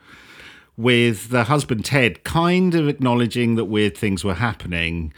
[0.76, 5.14] with the husband Ted kind of acknowledging that weird things were happening.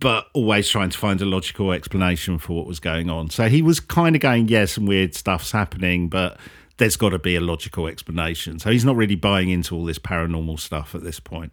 [0.00, 3.30] But always trying to find a logical explanation for what was going on.
[3.30, 6.38] So he was kind of going, yeah, some weird stuff's happening, but
[6.76, 8.60] there's got to be a logical explanation.
[8.60, 11.52] So he's not really buying into all this paranormal stuff at this point.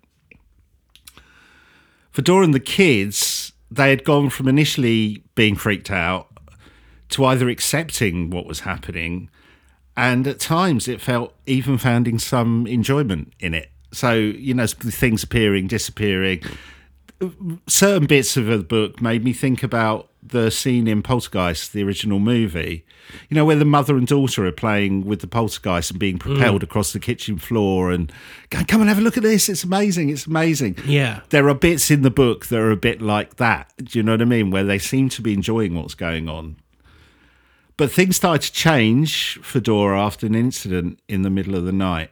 [2.12, 6.28] For Dora and the kids, they had gone from initially being freaked out
[7.10, 9.30] to either accepting what was happening,
[9.98, 13.72] and at times it felt even finding some enjoyment in it.
[13.92, 16.44] So, you know, things appearing, disappearing.
[17.68, 22.20] Certain bits of the book made me think about the scene in Poltergeist, the original
[22.20, 22.86] movie.
[23.30, 26.62] You know, where the mother and daughter are playing with the poltergeist and being propelled
[26.62, 26.64] mm.
[26.64, 28.12] across the kitchen floor and
[28.50, 29.48] going, come and have a look at this.
[29.48, 30.10] It's amazing.
[30.10, 31.22] It's amazing Yeah.
[31.30, 33.72] there are bits in the book that are a bit like that.
[33.78, 34.50] Do you know what I mean?
[34.50, 36.58] Where they seem to be enjoying what's going on.
[37.78, 41.74] But things started to change for Dora after an incident in the middle of the
[41.74, 42.10] night.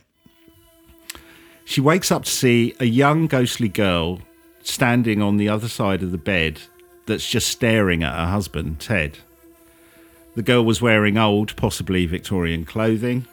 [1.65, 4.19] She wakes up to see a young ghostly girl
[4.63, 6.61] standing on the other side of the bed
[7.05, 9.19] that's just staring at her husband, Ted.
[10.35, 13.27] The girl was wearing old, possibly Victorian clothing.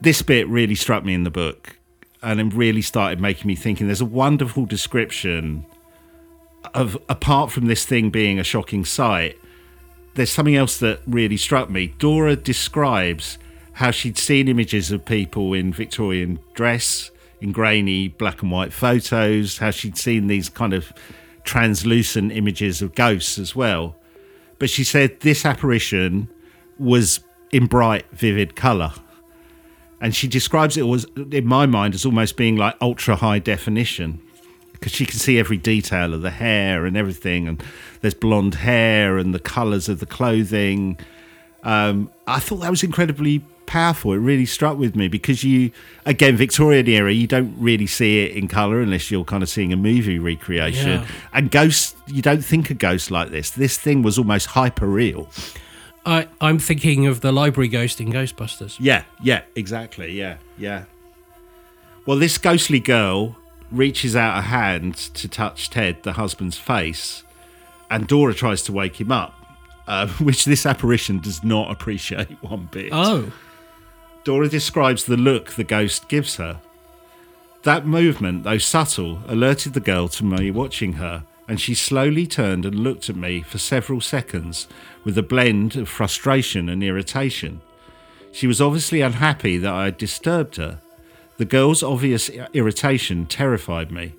[0.00, 1.78] This bit really struck me in the book
[2.22, 5.64] and it really started making me thinking there's a wonderful description
[6.74, 9.36] of apart from this thing being a shocking sight
[10.14, 13.38] there's something else that really struck me dora describes
[13.74, 17.10] how she'd seen images of people in victorian dress
[17.40, 20.92] in grainy black and white photos how she'd seen these kind of
[21.44, 23.96] translucent images of ghosts as well.
[24.58, 26.28] But she said this apparition
[26.78, 27.20] was
[27.50, 28.92] in bright vivid color
[30.00, 34.20] and she describes it was in my mind as almost being like ultra high definition
[34.72, 37.62] because she can see every detail of the hair and everything and
[38.00, 40.96] there's blonde hair and the colors of the clothing.
[41.64, 45.70] Um, i thought that was incredibly powerful it really struck with me because you
[46.04, 49.72] again victorian era you don't really see it in color unless you're kind of seeing
[49.72, 51.06] a movie recreation Yeah.
[51.32, 55.28] and ghosts you don't think of ghosts like this this thing was almost hyper real
[56.06, 58.76] I, I'm thinking of the library ghost in Ghostbusters.
[58.80, 60.12] Yeah, yeah, exactly.
[60.12, 60.84] Yeah, yeah.
[62.06, 63.36] Well, this ghostly girl
[63.70, 67.24] reaches out a hand to touch Ted, the husband's face,
[67.90, 69.34] and Dora tries to wake him up.
[69.86, 72.88] uh, which this apparition does not appreciate one bit.
[72.92, 73.30] Oh.
[74.28, 76.60] Dora describes the look the ghost gives her.
[77.62, 82.66] That movement, though subtle, alerted the girl to me watching her, and she slowly turned
[82.66, 84.68] and looked at me for several seconds
[85.02, 87.62] with a blend of frustration and irritation.
[88.30, 90.80] She was obviously unhappy that I had disturbed her.
[91.38, 94.12] The girl's obvious irritation terrified me.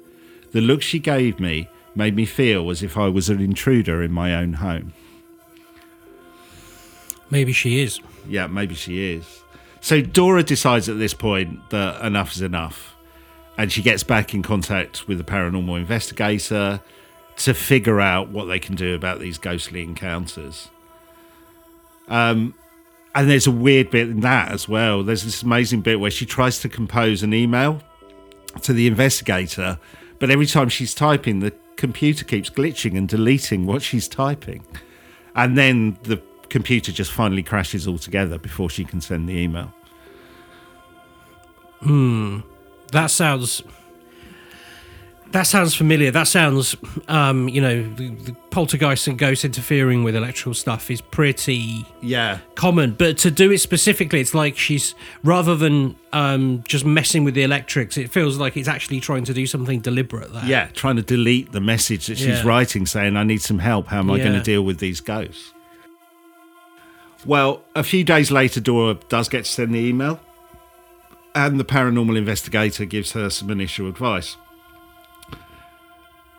[0.54, 4.12] The look she gave me made me feel as if I was an intruder in
[4.12, 4.92] my own home.
[7.30, 8.00] Maybe she is.
[8.28, 9.44] Yeah, maybe she is.
[9.82, 12.96] So Dora decides at this point that enough is enough.
[13.58, 16.82] And she gets back in contact with the paranormal investigator
[17.38, 20.70] to figure out what they can do about these ghostly encounters.
[22.08, 22.54] Um,
[23.16, 25.04] and there's a weird bit in that as well.
[25.04, 27.82] There's this amazing bit where she tries to compose an email
[28.62, 29.80] to the investigator,
[30.20, 34.66] but every time she's typing, the computer keeps glitching and deleting what she's typing.
[35.36, 39.74] And then the computer just finally crashes altogether before she can send the email.
[41.82, 42.40] Hmm.
[42.92, 43.62] That sounds.
[45.32, 46.10] That sounds familiar.
[46.10, 46.76] That sounds,
[47.08, 52.40] um, you know, the, the poltergeist and ghosts interfering with electrical stuff is pretty Yeah.
[52.56, 52.96] common.
[52.98, 57.44] But to do it specifically, it's like she's rather than um, just messing with the
[57.44, 60.34] electrics, it feels like it's actually trying to do something deliberate.
[60.34, 60.46] There.
[60.46, 62.48] Yeah, trying to delete the message that she's Yeah.
[62.48, 63.86] writing saying, I need some help.
[63.86, 65.54] How am I going to deal with these ghosts?
[67.26, 70.20] Well, a few days later, Dora does get to send the email,
[71.36, 74.36] and the paranormal investigator gives her some initial advice.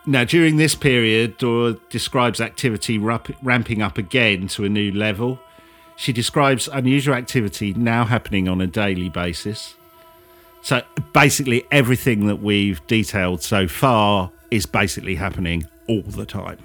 [0.05, 5.39] Now, during this period, Dora describes activity ramping up again to a new level.
[5.95, 9.75] She describes unusual activity now happening on a daily basis.
[10.63, 10.81] So
[11.13, 16.57] basically, everything that we've detailed so far is basically happening all the time.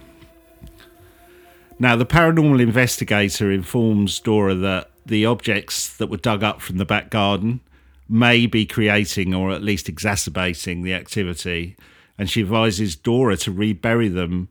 [1.79, 6.87] Now, the paranormal investigator informs Dora that the objects that were dug up from the
[6.87, 7.61] back garden
[8.09, 11.77] may be creating or at least exacerbating the activity,
[12.17, 14.49] and she advises Dora to rebury them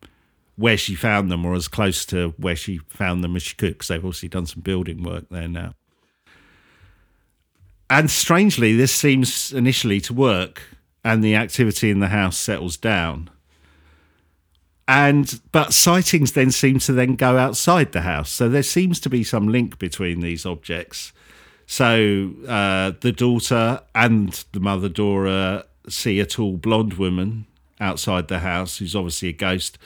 [0.56, 3.74] where she found them or as close to where she found them as she could,
[3.74, 5.74] because they've obviously done some building work there now.
[7.90, 10.62] And strangely, this seems initially to work,
[11.04, 13.30] and the activity in the house settles down.
[14.88, 19.10] And but sightings then seem to then go outside the house, so there seems to
[19.10, 21.12] be some link between these objects.
[21.66, 27.48] So uh, the daughter and the mother Dora see a tall blonde woman
[27.80, 29.78] outside the house, who's obviously a ghost.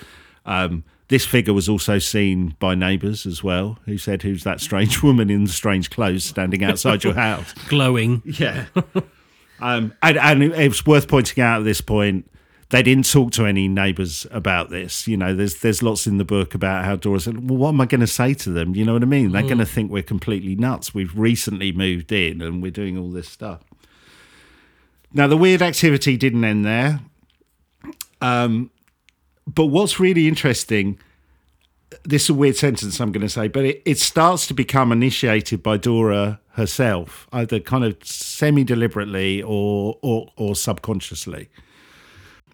[0.45, 5.01] Um, this figure was also seen by neighbours as well, who said, "Who's that strange
[5.03, 8.21] woman in the strange clothes standing outside your house?" Glowing.
[8.25, 8.65] Yeah.
[9.59, 12.29] um, and, and it's worth pointing out at this point,
[12.69, 15.08] they didn't talk to any neighbours about this.
[15.08, 17.82] You know, there's there's lots in the book about how Dora said, "Well, what am
[17.82, 19.32] I going to say to them?" You know what I mean?
[19.32, 20.93] They're going to think we're completely nuts.
[20.93, 23.62] We've recently moved in and we're doing all this stuff.
[25.12, 26.99] Now, the weird activity didn't end there.
[28.21, 28.69] Um,
[29.47, 30.99] but what's really interesting
[32.03, 34.91] this is a weird sentence I'm going to say, but it, it starts to become
[34.91, 41.49] initiated by Dora herself, either kind of semi deliberately or, or or subconsciously,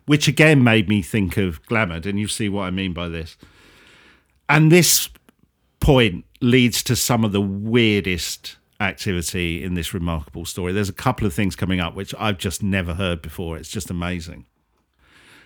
[0.06, 3.38] which again made me think of Glamored, and you see what I mean by this.
[4.48, 5.10] And this
[5.80, 10.74] point leads to some of the weirdest activity in this remarkable story.
[10.74, 13.58] There's a couple of things coming up which I've just never heard before.
[13.58, 14.46] It's just amazing.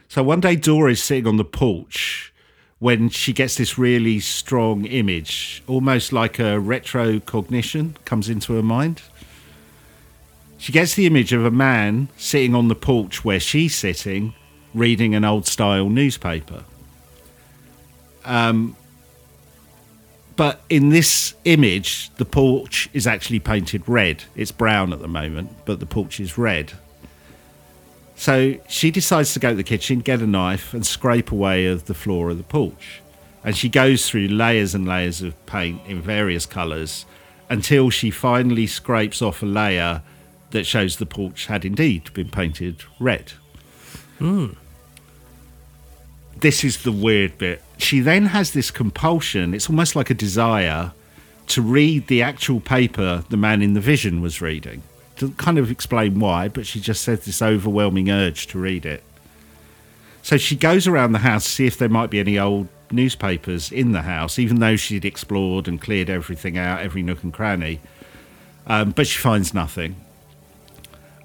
[0.08, 2.34] So one day Dora is sitting on the porch
[2.80, 9.02] when she gets this really strong image, almost like a retrocognition comes into her mind.
[10.58, 14.34] She gets the image of a man sitting on the porch where she's sitting,
[14.74, 16.64] reading an old style newspaper.
[18.26, 18.76] Um,
[20.36, 24.24] but in this image, the porch is actually painted red.
[24.36, 26.74] It's brown at the moment, but the porch is red.
[28.16, 31.86] So she decides to go to the kitchen, get a knife, and scrape away of
[31.86, 33.02] the floor of the porch.
[33.44, 37.06] And she goes through layers and layers of paint in various colours
[37.50, 40.04] until she finally scrapes off a layer
[40.52, 43.34] that shows the porch had indeed been painted red.
[46.40, 47.62] This is the weird bit.
[47.78, 50.94] She then has this compulsion, it's almost like a desire
[51.48, 54.84] to read the actual paper the man in the vision was reading
[55.20, 59.04] doesn't kind of explain why, but she just says this overwhelming urge to read it.
[60.24, 63.72] So she goes around the house to see if there might be any old newspapers
[63.72, 67.82] in the house, even though she'd explored and cleared everything out, every nook and cranny.
[68.66, 69.96] Um, but she finds nothing.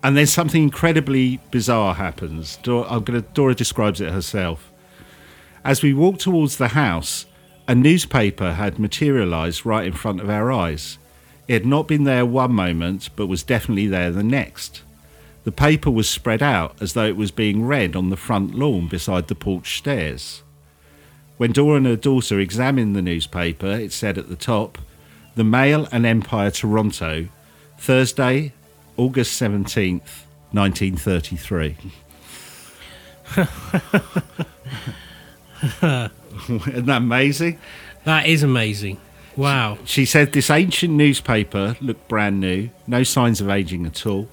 [0.04, 2.56] And then something incredibly bizarre happens.
[2.62, 4.70] Dora, gonna, Dora describes it herself.
[5.64, 7.24] As we walked towards the house,
[7.66, 10.98] A newspaper had materialised right in front of our eyes.
[11.48, 14.82] It had not been there one moment, but was definitely there the next.
[15.44, 18.88] The paper was spread out as though it was being read on the front lawn
[18.88, 20.42] beside the porch stairs.
[21.38, 24.78] When Dora and her daughter examined the newspaper, it said at the top,
[25.34, 27.28] The Mail and Empire Toronto,
[27.78, 28.52] Thursday,
[28.96, 31.76] August 17th, 1933.
[36.68, 37.58] Isn't that amazing?
[38.04, 39.00] That is amazing.
[39.36, 39.78] Wow.
[39.84, 44.28] She said this ancient newspaper looked brand new, no signs of aging at all.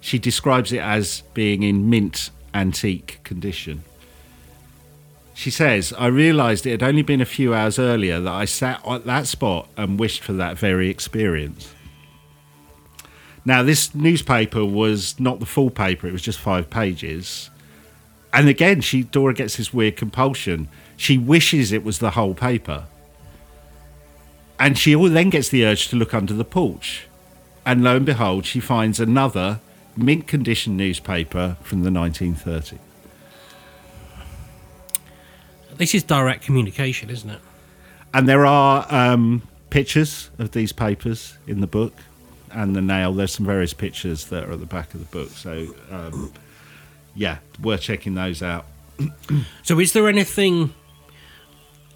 [0.00, 3.84] She describes it as being in mint antique condition.
[5.34, 8.86] She says, I realised it had only been a few hours earlier that I sat
[8.86, 11.72] at that spot and wished for that very experience.
[13.48, 17.48] Now, this newspaper was not the full paper, it was just five pages.
[18.30, 20.68] And again, she Dora gets this weird compulsion.
[20.98, 22.84] She wishes it was the whole paper.
[24.60, 27.06] And she then gets the urge to look under the porch.
[27.64, 29.60] And lo and behold, she finds another
[29.96, 32.76] mint condition newspaper from the 1930s.
[35.74, 37.40] This is direct communication, isn't it?
[38.12, 39.40] And there are um,
[39.70, 41.94] pictures of these papers in the book
[42.52, 43.12] and the nail.
[43.12, 45.30] There's some various pictures that are at the back of the book.
[45.30, 46.32] So, um,
[47.14, 48.66] yeah, worth checking those out.
[49.62, 50.72] So, is there anything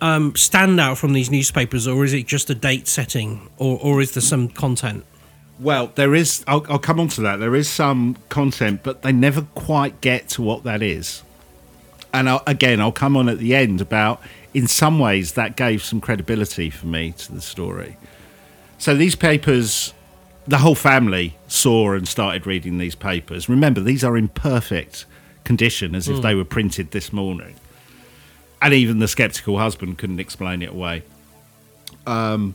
[0.02, 4.00] um, stand out from these newspapers, or is it just a date setting, or, or
[4.00, 5.04] is there some content?
[5.58, 6.44] Well, there is.
[6.46, 7.36] I'll, I'll come on to that.
[7.36, 11.22] There is some content, but they never quite get to what that is.
[12.12, 14.20] And I'll, again, I'll come on at the end about.
[14.52, 17.96] In some ways, that gave some credibility for me to the story.
[18.76, 19.94] So these papers,
[20.46, 23.48] the whole family saw and started reading these papers.
[23.48, 25.06] Remember, these are in perfect
[25.44, 27.54] condition, as if they were printed this morning.
[28.60, 31.02] And even the skeptical husband couldn't explain it away.
[32.06, 32.54] Um,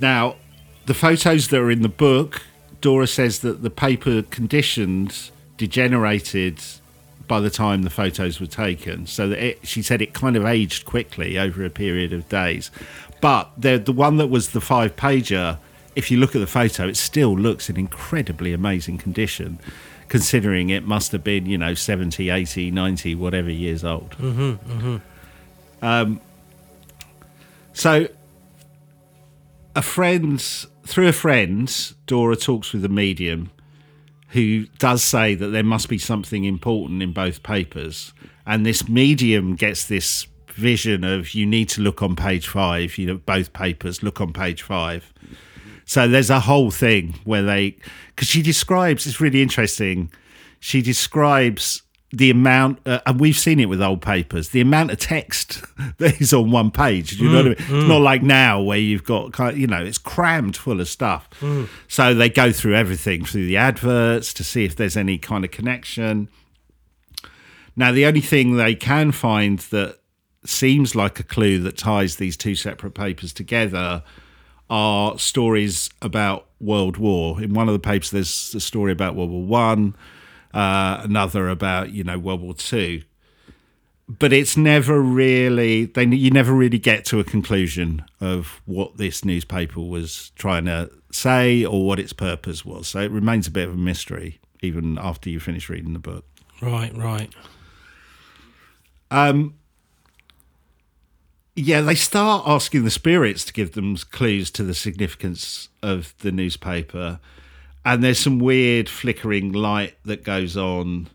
[0.00, 0.36] now,
[0.86, 2.42] the photos that are in the book,
[2.80, 6.60] Dora says that the paper conditions degenerated
[7.26, 9.06] by the time the photos were taken.
[9.06, 12.70] So that it, she said it kind of aged quickly over a period of days.
[13.20, 15.58] But the the one that was the five pager,
[15.98, 19.58] if you look at the photo, it still looks in incredibly amazing condition,
[20.08, 24.12] considering it must have been, you know, 70, 80, 90, whatever years old.
[24.12, 24.98] Mm-hmm.
[25.82, 26.20] Um,
[27.72, 28.06] so
[29.74, 30.40] a friend
[30.84, 33.50] through a friend dora talks with a medium
[34.28, 38.12] who does say that there must be something important in both papers
[38.46, 43.06] and this medium gets this vision of you need to look on page five you
[43.06, 45.12] know both papers look on page five
[45.88, 47.78] so there's a whole thing where they
[48.14, 50.12] because she describes it's really interesting.
[50.60, 51.82] She describes
[52.12, 55.62] the amount uh, and we've seen it with old papers the amount of text
[55.98, 57.52] that is on one page you know what I mm, mean?
[57.52, 57.88] it's mm.
[57.88, 61.28] not like now where you've got kind of, you know it's crammed full of stuff.
[61.40, 61.68] Mm.
[61.88, 65.50] So they go through everything through the adverts to see if there's any kind of
[65.50, 66.28] connection.
[67.76, 69.98] Now the only thing they can find that
[70.44, 74.02] seems like a clue that ties these two separate papers together
[74.70, 77.42] are stories about World War.
[77.42, 79.96] In one of the papers, there's a story about World War One,
[80.54, 83.02] uh, another about you know World War Two.
[84.08, 89.24] But it's never really they you never really get to a conclusion of what this
[89.24, 92.88] newspaper was trying to say or what its purpose was.
[92.88, 96.24] So it remains a bit of a mystery even after you finish reading the book.
[96.60, 97.32] Right, right.
[101.58, 106.30] Yeah, they start asking the spirits to give them clues to the significance of the
[106.30, 107.18] newspaper.
[107.84, 111.08] And there's some weird flickering light that goes on,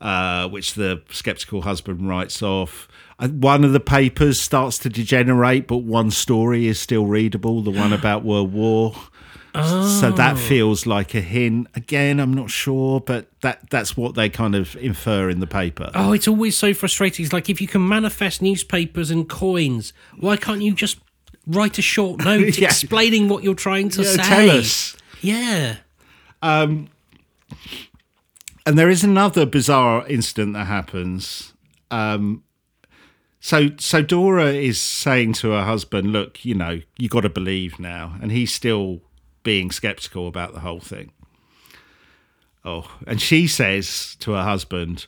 [0.00, 2.88] uh, which the skeptical husband writes off.
[3.18, 7.70] Uh, One of the papers starts to degenerate, but one story is still readable the
[7.70, 8.94] one about World War.
[10.00, 11.68] So that feels like a hint.
[11.74, 15.90] Again, I'm not sure, but that that's what they kind of infer in the paper.
[15.94, 17.24] Oh, it's always so frustrating.
[17.24, 20.98] It's like if you can manifest newspapers and coins, why can't you just
[21.46, 22.66] write a short note Yeah.
[22.68, 24.22] explaining what you're trying to Yeah, say?
[24.22, 24.96] tell us.
[25.22, 25.76] Yeah.
[26.42, 26.88] And
[28.76, 31.52] there is another bizarre incident that happens.
[31.90, 32.42] Um,
[33.38, 37.78] so, so Dora is saying to her husband, "Look, you know, you got to believe
[37.78, 39.02] now," and he's still
[39.46, 41.12] being skeptical about the whole thing.
[42.64, 45.06] Oh, and she says to her husband,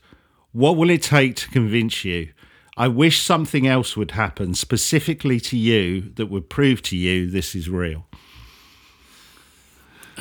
[0.52, 2.28] "What will it take to convince you?
[2.76, 7.56] I wish something else would happen specifically to you that would prove to you this
[7.56, 8.06] is real."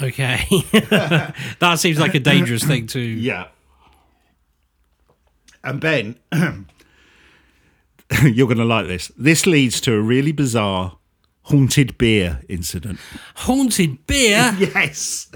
[0.01, 0.43] Okay.
[1.59, 2.99] that seems like a dangerous thing to.
[3.29, 3.49] Yeah.
[5.63, 6.15] And Ben,
[8.23, 9.11] You're going to like this.
[9.17, 10.96] This leads to a really bizarre
[11.47, 12.99] haunted beer incident.
[13.35, 14.55] Haunted beer?
[14.59, 15.29] Yes.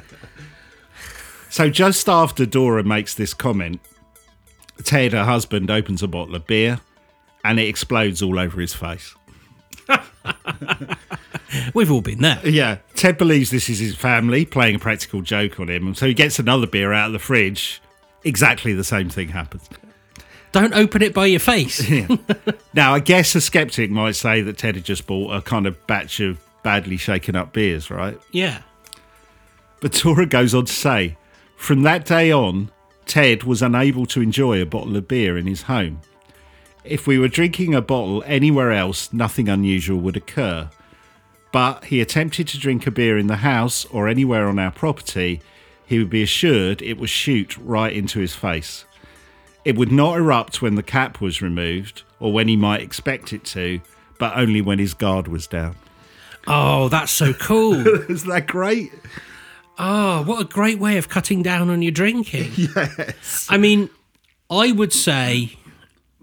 [1.50, 3.82] So just after Dora makes this comment,
[4.84, 6.80] Ted, her husband, opens a bottle of beer
[7.44, 9.16] and it explodes all over his face.
[11.74, 12.40] We've all been there.
[12.48, 16.14] Yeah, Ted believes this is his family playing a practical joke on him, so he
[16.14, 17.82] gets another beer out of the fridge.
[18.24, 19.68] Exactly the same thing happens.
[20.52, 21.90] Don't open it by your face.
[22.74, 25.86] Now, I guess a skeptic might say that Ted had just bought a kind of
[25.88, 28.18] batch of badly shaken up beers, right?
[28.32, 28.62] yeah.
[29.82, 31.18] But Dora goes on to say,
[31.58, 32.72] from that day on,
[33.06, 36.00] Ted was unable to enjoy a bottle of beer in his home.
[36.86, 40.70] If we were drinking a bottle anywhere else, nothing unusual would occur.
[41.52, 45.42] But he attempted to drink a beer in the house or anywhere on our property,
[45.86, 48.86] he would be assured it would shoot right into his face.
[49.64, 53.44] It would not erupt when the cap was removed or when he might expect it
[53.46, 53.80] to,
[54.20, 55.76] but only when his guard was down.
[56.48, 57.86] Oh, that's so cool.
[58.10, 58.92] Isn't that great?
[59.78, 62.52] Oh, what a great way of cutting down on your drinking.
[62.58, 63.48] Yes.
[63.50, 63.90] I mean,
[64.50, 65.58] I would say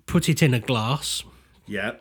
[0.06, 1.22] put it in a glass.
[1.66, 1.92] Yeah.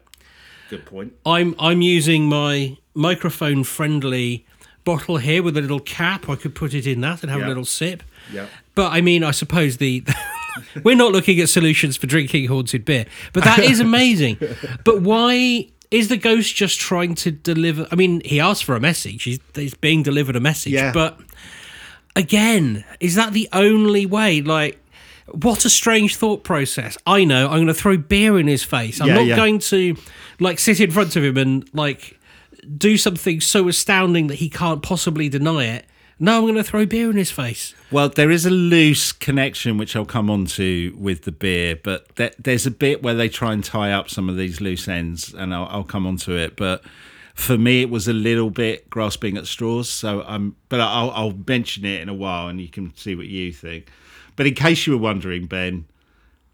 [0.69, 1.13] Good point.
[1.25, 4.45] I'm I'm using my microphone friendly
[4.83, 6.27] bottle here with a little cap.
[6.29, 7.47] I could put it in that and have Yeah.
[7.47, 8.03] a little sip.
[8.33, 8.47] Yeah.
[8.75, 10.03] But I mean, I suppose the
[10.83, 14.37] we're not looking at solutions for drinking haunted beer, but that is amazing.
[14.83, 17.87] but why is the ghost just trying to deliver?
[17.91, 19.23] I mean, he asked for a message.
[19.23, 20.91] He's, he's being delivered a message, Yeah.
[20.91, 21.19] but
[22.15, 24.41] again, is that the only way?
[24.41, 24.79] Like,
[25.31, 26.97] what a strange thought process.
[27.05, 27.45] I know.
[27.47, 29.01] I'm going to throw beer in his face.
[29.01, 29.35] I'm Yeah, not yeah.
[29.35, 29.95] going to
[30.39, 32.19] like sit in front of him and like
[32.77, 35.85] do something so astounding that he can't possibly deny it.
[36.19, 37.75] No, I'm going to throw beer in his face.
[37.91, 42.15] Well, there is a loose connection which I'll come on to with the beer, but
[42.15, 45.33] there, there's a bit where they try and tie up some of these loose ends,
[45.33, 46.55] and I'll, I'll come on to it.
[46.55, 46.83] But
[47.35, 49.89] for me, it was a little bit grasping at straws.
[49.89, 53.27] So I'm, but I'll, I'll mention it in a while, and you can see what
[53.27, 53.91] you think.
[54.35, 55.85] But in case you were wondering, Ben,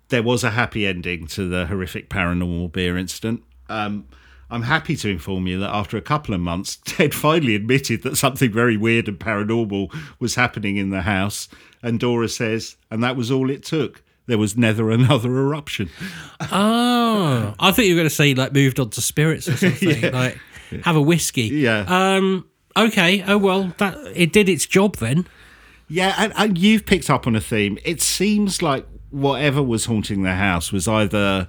[0.09, 3.43] there was a happy ending to the horrific paranormal beer incident.
[3.69, 4.07] Um,
[4.53, 8.17] I'm happy to inform you that after a couple of months, Ted finally admitted that
[8.17, 11.49] something very weird and paranormal was happening in the house.
[11.81, 14.03] And Dora says, and that was all it took.
[14.27, 15.89] There was never another eruption.
[16.39, 20.11] Oh, I thought you were going to say like moved on to spirits or something.
[20.13, 20.37] Like
[20.83, 21.47] have a whiskey.
[21.47, 21.85] Yeah.
[21.87, 22.47] Um.
[22.77, 23.23] Okay.
[23.23, 25.27] Oh well, that it did its job then.
[25.89, 27.77] Yeah, and, and you've picked up on a theme.
[27.83, 31.47] It seems like whatever was haunting the house was either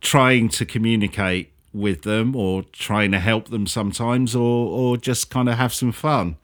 [0.00, 5.48] trying to communicate with them or trying to help them sometimes or or just kind
[5.48, 6.36] of have some fun.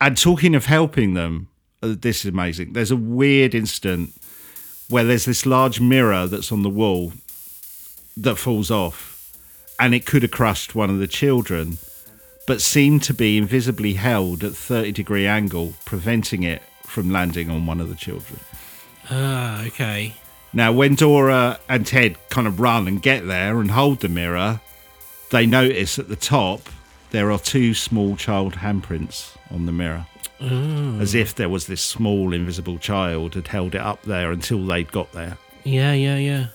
[0.00, 1.48] And talking of helping them,
[1.82, 2.72] uh, this is amazing.
[2.72, 4.12] There's a weird incident
[4.88, 7.12] where there's this large mirror that's on the wall
[8.16, 9.32] that falls off
[9.80, 11.78] and it could have crushed one of the children
[12.46, 17.64] but seemed to be invisibly held at 30 degree angle preventing it from landing on
[17.64, 18.38] one of the children
[19.10, 19.64] Ah.
[19.66, 20.14] okay.
[20.52, 24.60] Now when dora and ted kind of run and get there and hold the mirror
[25.30, 26.68] they notice at the top
[27.10, 30.06] there are two small child handprints on the mirror
[30.40, 30.98] oh.
[31.00, 34.92] as if there was this small invisible child had held it up there until they'd
[34.92, 35.92] got there Yeah.
[35.92, 36.16] Yeah.
[36.16, 36.46] Yeah.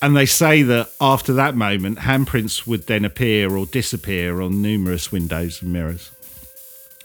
[0.00, 5.10] And they say that after that moment, handprints would then appear or disappear on numerous
[5.10, 6.12] windows and mirrors.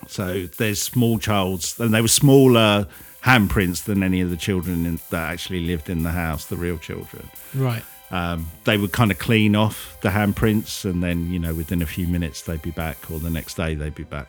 [0.07, 2.88] So there's small child's, and they were smaller
[3.26, 6.78] handprints than any of the children in, that actually lived in the house, the real
[6.78, 7.30] children.
[7.53, 7.84] Right.
[8.11, 11.86] Um, they would kind of clean off the handprints, and then, you know, within a
[11.86, 14.28] few minutes, they'd be back, or the next day, they'd be back.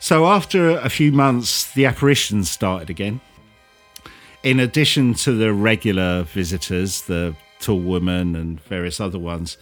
[0.00, 3.20] So after a few months, the apparitions started again
[4.44, 9.56] in addition to the regular visitors, the tall woman and various other ones,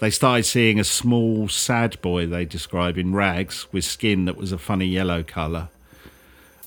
[0.00, 4.52] they started seeing a small, sad boy they describe in rags with skin that was
[4.52, 5.68] a funny yellow colour.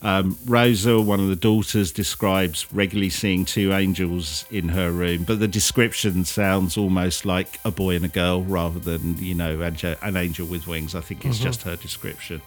[0.02, 5.39] Um, Rosa, one of the daughters, describes regularly seeing two angels in her room, but
[5.39, 10.18] the description sounds almost like a boy and a girl rather than, you know, an
[10.18, 10.93] angel with wings.
[10.93, 12.41] I think it's just her description.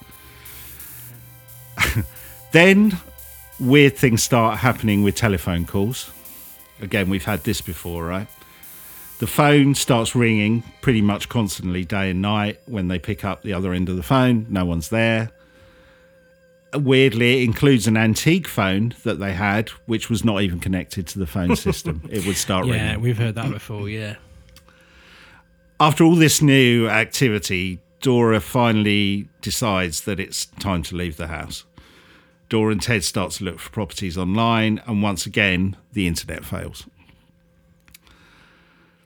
[2.51, 2.97] then
[3.59, 6.11] weird things start happening with telephone calls.
[6.81, 8.27] Again, we've had this before, right?
[9.19, 12.61] The phone starts ringing pretty much constantly, day and night.
[12.67, 15.31] When they pick up the other end of the phone, no one's there.
[16.73, 21.19] Weirdly, it includes an antique phone that they had, which was not even connected to
[21.19, 22.01] the phone system.
[22.11, 22.79] it would start ringing.
[22.79, 23.89] Yeah, we've heard that before.
[23.89, 24.15] Yeah.
[25.79, 31.65] After all this new activity, Dora finally decides that it's time to leave the house.
[32.49, 36.87] Dora and Ted start to look for properties online, and once again, the internet fails.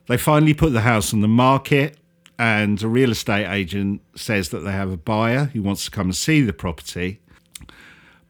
[0.06, 1.96] They finally put the house on the market,
[2.38, 6.08] and a real estate agent says that they have a buyer who wants to come
[6.08, 7.20] and see the property.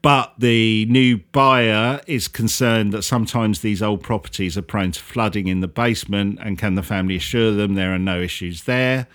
[0.04, 5.46] But the new buyer is concerned that sometimes these old properties are prone to flooding
[5.46, 9.06] in the basement, and can the family assure them there are no issues there?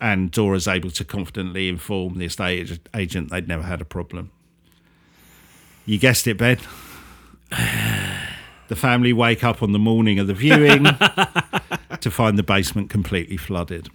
[0.00, 4.32] And Dora's able to confidently inform the estate agent they'd never had a problem.
[5.86, 6.58] You guessed it, Ben.
[8.68, 10.84] The family wake up on the morning of the viewing
[12.00, 13.88] to find the basement completely flooded.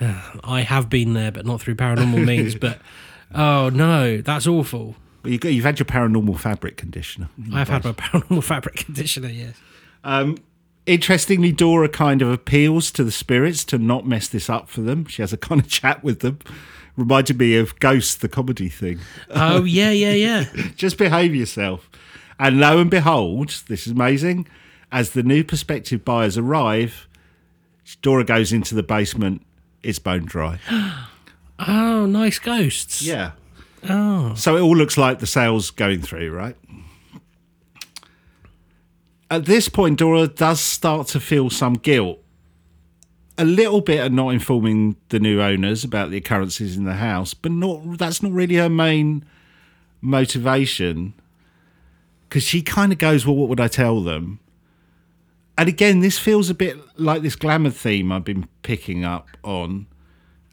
[0.00, 2.54] I have been there, but not through paranormal means.
[2.54, 2.78] But
[3.34, 4.96] oh no, that's awful.
[5.22, 7.28] Well, you got, you've had your paranormal fabric conditioner.
[7.52, 9.28] I've had my paranormal fabric conditioner.
[9.28, 9.54] Yes.
[10.02, 10.38] Um,
[10.86, 15.06] interestingly, Dora kind of appeals to the spirits to not mess this up for them.
[15.06, 16.40] She has a kind of chat with them.
[16.96, 18.98] Reminded me of Ghost, the comedy thing.
[19.30, 20.44] Oh yeah, yeah, yeah.
[20.76, 21.88] Just behave yourself.
[22.38, 24.46] And lo and behold, this is amazing.
[24.90, 27.08] As the new prospective buyers arrive,
[28.02, 29.42] Dora goes into the basement.
[29.82, 30.58] It's bone dry.
[31.66, 33.02] Oh, nice ghosts.
[33.02, 33.32] Yeah.
[33.88, 36.56] Oh, So it all looks like the sale's going through, right?
[39.30, 42.18] At this point, Dora does start to feel some guilt.
[43.38, 47.32] A little bit of not informing the new owners about the occurrences in the house,
[47.32, 49.24] but not that's not really her main
[50.02, 51.14] motivation.
[52.28, 54.38] Because she kind of goes, Well, what would I tell them?
[55.56, 59.86] And again, this feels a bit like this glamour theme I've been picking up on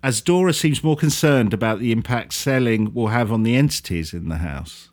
[0.02, 4.30] as Dora seems more concerned about the impact selling will have on the entities in
[4.30, 4.90] the house.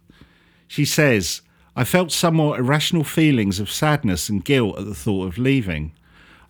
[0.67, 1.43] She says,
[1.77, 5.93] I felt somewhat irrational feelings of sadness and guilt at the thought of leaving.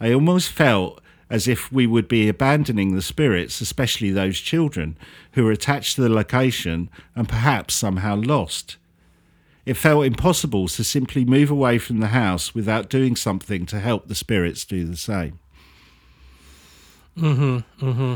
[0.00, 4.96] I almost felt as if we would be abandoning the spirits, especially those children
[5.32, 8.76] who are attached to the location and perhaps somehow lost.
[9.64, 14.06] It felt impossible to simply move away from the house without doing something to help
[14.06, 15.40] the spirits do the same.
[17.18, 18.14] Mm-hmm, mm-hmm.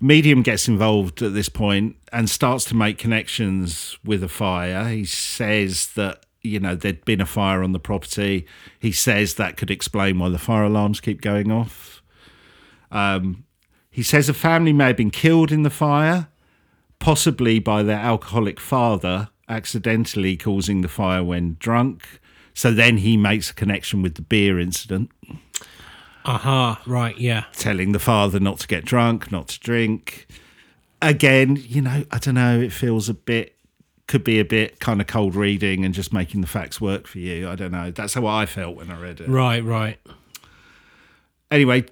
[0.00, 4.88] Medium gets involved at this point and starts to make connections with a fire.
[4.88, 8.46] He says that you know there'd been a fire on the property.
[8.78, 12.02] He says that could explain why the fire alarms keep going off.
[12.90, 13.44] Um,
[13.90, 16.28] he says a family may have been killed in the fire,
[16.98, 22.20] possibly by their alcoholic father accidentally causing the fire when drunk.
[22.54, 25.10] So then he makes a connection with the beer incident
[26.24, 27.44] aha, right, yeah.
[27.52, 30.26] telling the father not to get drunk, not to drink.
[31.00, 33.56] Again, you know, I don't know, it feels a bit
[34.08, 37.18] could be a bit kind of cold reading and just making the facts work for
[37.18, 37.48] you.
[37.48, 37.90] I don't know.
[37.90, 39.28] That's how I felt when I read it.
[39.28, 39.98] Right, right.
[41.50, 41.86] Anyway,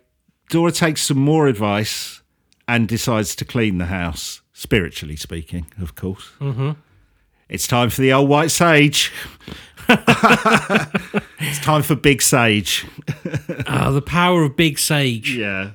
[0.50, 2.20] Dora takes some more advice
[2.68, 6.30] and decides to clean the house, spiritually speaking, of course.
[6.40, 6.72] Mm-hmm.
[7.48, 9.12] It's time for the old white sage.
[11.40, 12.86] It's time for big sage.
[13.66, 15.36] Ah, the power of big sage.
[15.36, 15.72] Yeah.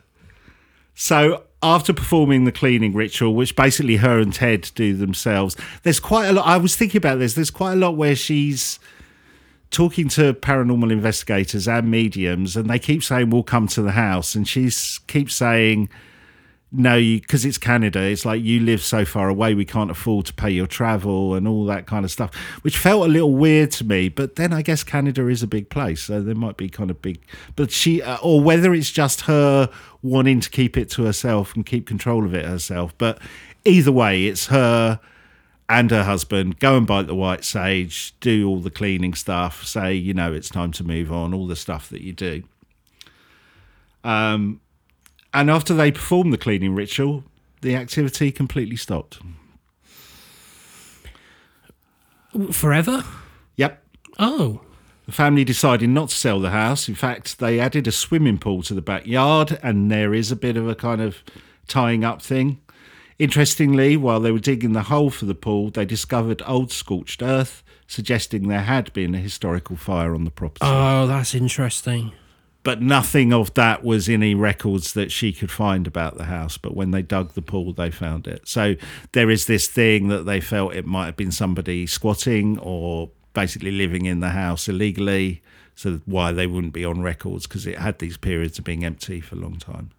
[0.94, 6.28] So after performing the cleaning ritual, which basically her and Ted do themselves, there's quite
[6.28, 6.46] a lot.
[6.46, 7.34] I was thinking about this.
[7.34, 8.80] There's quite a lot where she's
[9.72, 14.36] talking to paranormal investigators and mediums, and they keep saying, "We'll come to the house,"
[14.36, 14.70] and she
[15.08, 15.90] keeps saying,
[16.76, 18.02] "No, because it's Canada.
[18.02, 21.48] It's like you live so far away, we can't afford to pay your travel and
[21.48, 24.10] all that kind of stuff," which felt a little weird to me.
[24.10, 27.02] But then I guess Canada is a big place, so there might be kind of
[27.02, 27.20] big.
[27.56, 29.70] But she, uh, or whether it's just her
[30.02, 32.94] wanting to keep it to herself and keep control of it herself.
[32.98, 33.20] But
[33.66, 35.00] either way, it's her
[35.68, 39.94] and her husband go and bite the white sage, do all the cleaning stuff, say,
[39.94, 42.44] you know, it's time to move on, all the stuff that you do.
[44.04, 44.62] Um,
[45.36, 47.24] and after they performed the cleaning ritual,
[47.62, 49.20] the activity completely stopped.
[52.52, 53.04] Forever?
[53.56, 53.82] Yep.
[54.20, 54.62] Oh,
[55.06, 56.90] The family decided not to sell the house.
[56.90, 60.58] In fact, they added a swimming pool to the backyard, and there is a bit
[60.58, 61.24] of a kind of
[61.68, 62.60] tying up thing.
[63.20, 67.64] Interestingly, while they were digging the hole for the pool, they discovered old scorched earth,
[67.88, 70.66] suggesting there had been a historical fire on the property.
[70.68, 72.12] oh, that's interesting.
[72.66, 76.58] But nothing of that was any records that she could find about the house.
[76.58, 78.48] But when they dug the pool, they found it.
[78.48, 78.76] So
[79.12, 83.70] there is this thing that they felt it might have been somebody squatting or basically
[83.70, 85.44] living in the house illegally.
[85.76, 89.22] So why they wouldn't be on records because it had these periods of being empty
[89.22, 89.92] for a long time.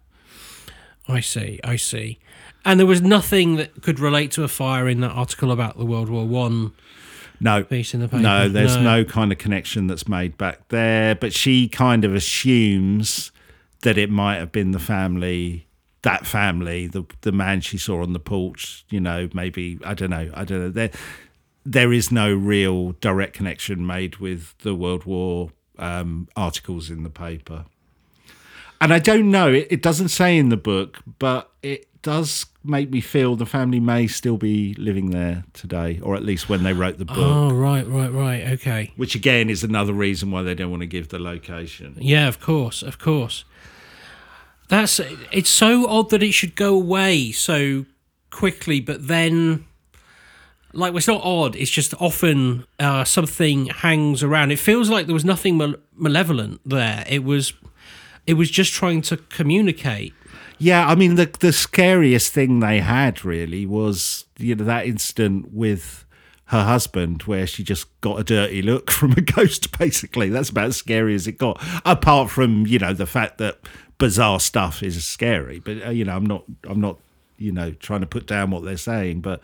[1.07, 2.19] I see, I see.
[2.65, 5.85] And there was nothing that could relate to a fire in that article about the
[5.85, 6.73] World War One
[7.39, 8.23] No, the paper.
[8.23, 9.05] no, there's no.
[9.05, 11.15] kind of connection that's made back there.
[11.15, 13.31] But she kind of assumes
[13.81, 15.67] that it might have been the family,
[16.01, 18.85] that family, the the man she saw on the porch.
[18.89, 20.31] You know, maybe I don't know.
[20.33, 20.69] I don't know.
[20.69, 20.91] There,
[21.65, 27.09] there is no real direct connection made with the World War um, articles in the
[27.09, 27.65] paper.
[28.79, 32.89] And I don't know, it, it doesn't say in the book, but it does make
[32.89, 36.73] me feel the family may still be living there today, or at least when they
[36.73, 38.43] wrote the book, Oh, right, right, right.
[38.53, 38.91] Okay.
[38.97, 41.95] which again is another reason why they don't want to give the location.
[41.99, 43.45] Yeah, of course, of course.
[44.69, 44.99] That's
[45.31, 47.85] it's so odd that it should go away so
[48.31, 49.65] quickly, but then,
[50.73, 51.55] like, it's not odd.
[51.55, 54.51] It's just often uh, something hangs around.
[54.51, 57.05] It feels like there was nothing mal- malevolent there.
[57.07, 57.53] It was,
[58.25, 60.13] it was just trying to communicate.
[60.59, 65.53] Yeah, I mean the the scariest thing they had really was you know that incident
[65.53, 66.03] with
[66.45, 70.29] her husband where she just got a dirty look from a ghost basically.
[70.29, 73.59] That's about as scary as it got apart from you know the fact that
[73.97, 75.59] bizarre stuff is scary.
[75.59, 76.97] But uh, you know I'm not I'm not
[77.37, 79.41] you know trying to put down what they're saying but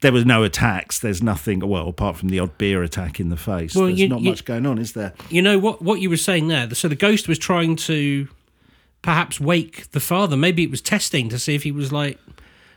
[0.00, 1.00] there was no attacks.
[1.00, 4.08] There's nothing well apart from the odd beer attack in the face Well, there's you-
[4.08, 5.12] not you- much going on is there?
[5.30, 6.72] You know what what you were saying there.
[6.74, 8.28] So the ghost was trying to
[9.02, 10.36] perhaps wake the father.
[10.36, 12.18] Maybe it was testing to see if he was like,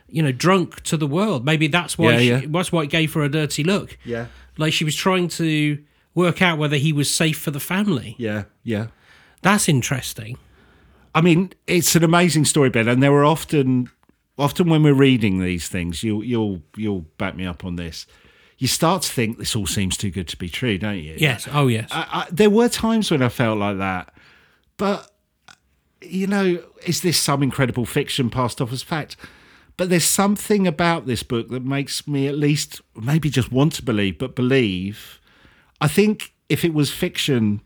[0.08, 1.44] you know, drunk to the world.
[1.44, 2.40] Maybe that's why Yeah, she, yeah.
[2.46, 3.96] that's why it gave her a dirty look.
[4.04, 4.26] yeah
[4.58, 5.82] Like she was trying to
[6.14, 8.14] work out whether he was safe for the family.
[8.18, 8.88] yeah yeah
[9.42, 10.36] That's interesting.
[11.14, 13.90] I mean, it's an amazing story, Ben, and there were often,
[14.38, 18.06] often when we're reading these things, you'll you'll you'll back me up on this.
[18.58, 21.16] You start to think this all seems too good to be true, don't you?
[21.18, 21.48] Yes.
[21.52, 21.88] Oh, yes.
[21.92, 24.14] I, I, there were times when I felt like that,
[24.78, 25.10] but
[26.04, 29.16] you know, is this some incredible fiction passed off as fact?
[29.76, 33.82] But there's something about this book that makes me at least maybe just want to
[33.82, 35.20] believe, but believe.
[35.80, 37.62] I think if it was fiction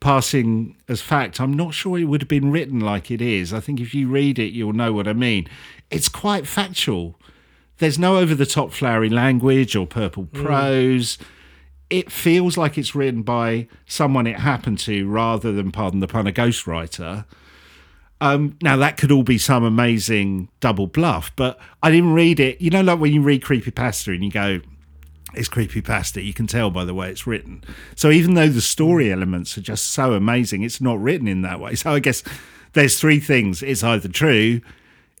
[0.00, 3.52] passing as fact, I'm not sure it would have been written like it is.
[3.52, 5.46] I think if you read it, you'll know what I mean.
[5.90, 7.20] It's quite factual.
[7.78, 10.44] There's no over the top flowery language or purple mm.
[10.44, 11.18] prose.
[11.90, 16.26] It feels like it's written by someone it happened to rather than, pardon the pun,
[16.26, 17.26] a ghostwriter.
[18.20, 22.60] Um, now that could all be some amazing double bluff, but I didn't read it.
[22.60, 24.60] You know, like when you read creepypasta and you go,
[25.34, 27.64] "It's creepypasta," you can tell by the way it's written.
[27.94, 31.60] So even though the story elements are just so amazing, it's not written in that
[31.60, 31.74] way.
[31.76, 32.22] So I guess
[32.74, 34.60] there's three things: it's either true,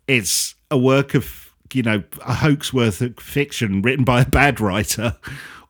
[0.06, 4.60] it's a work of you know a hoax worth of fiction written by a bad
[4.60, 5.16] writer,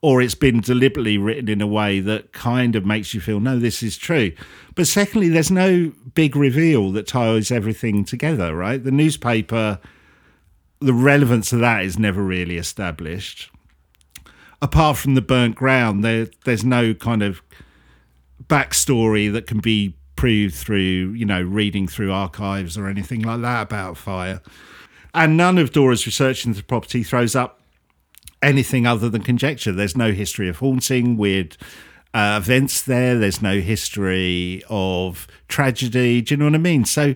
[0.03, 3.59] or it's been deliberately written in a way that kind of makes you feel no,
[3.59, 4.33] this is true.
[4.75, 8.55] But secondly, there's no big reveal that ties everything together.
[8.55, 9.79] Right, the newspaper,
[10.81, 13.51] the relevance of that is never really established.
[14.63, 17.43] Apart from the burnt ground, there there's no kind of
[18.47, 23.63] backstory that can be proved through, you know, reading through archives or anything like that
[23.63, 24.41] about fire.
[25.15, 27.60] And none of Dora's research into the property throws up
[28.43, 29.72] anything other than conjecture.
[29.72, 31.57] There's no history of haunting, weird
[32.14, 33.18] uh, events there.
[33.18, 36.20] There's no history of tragedy.
[36.22, 36.84] Do you know what I mean?
[36.84, 37.14] So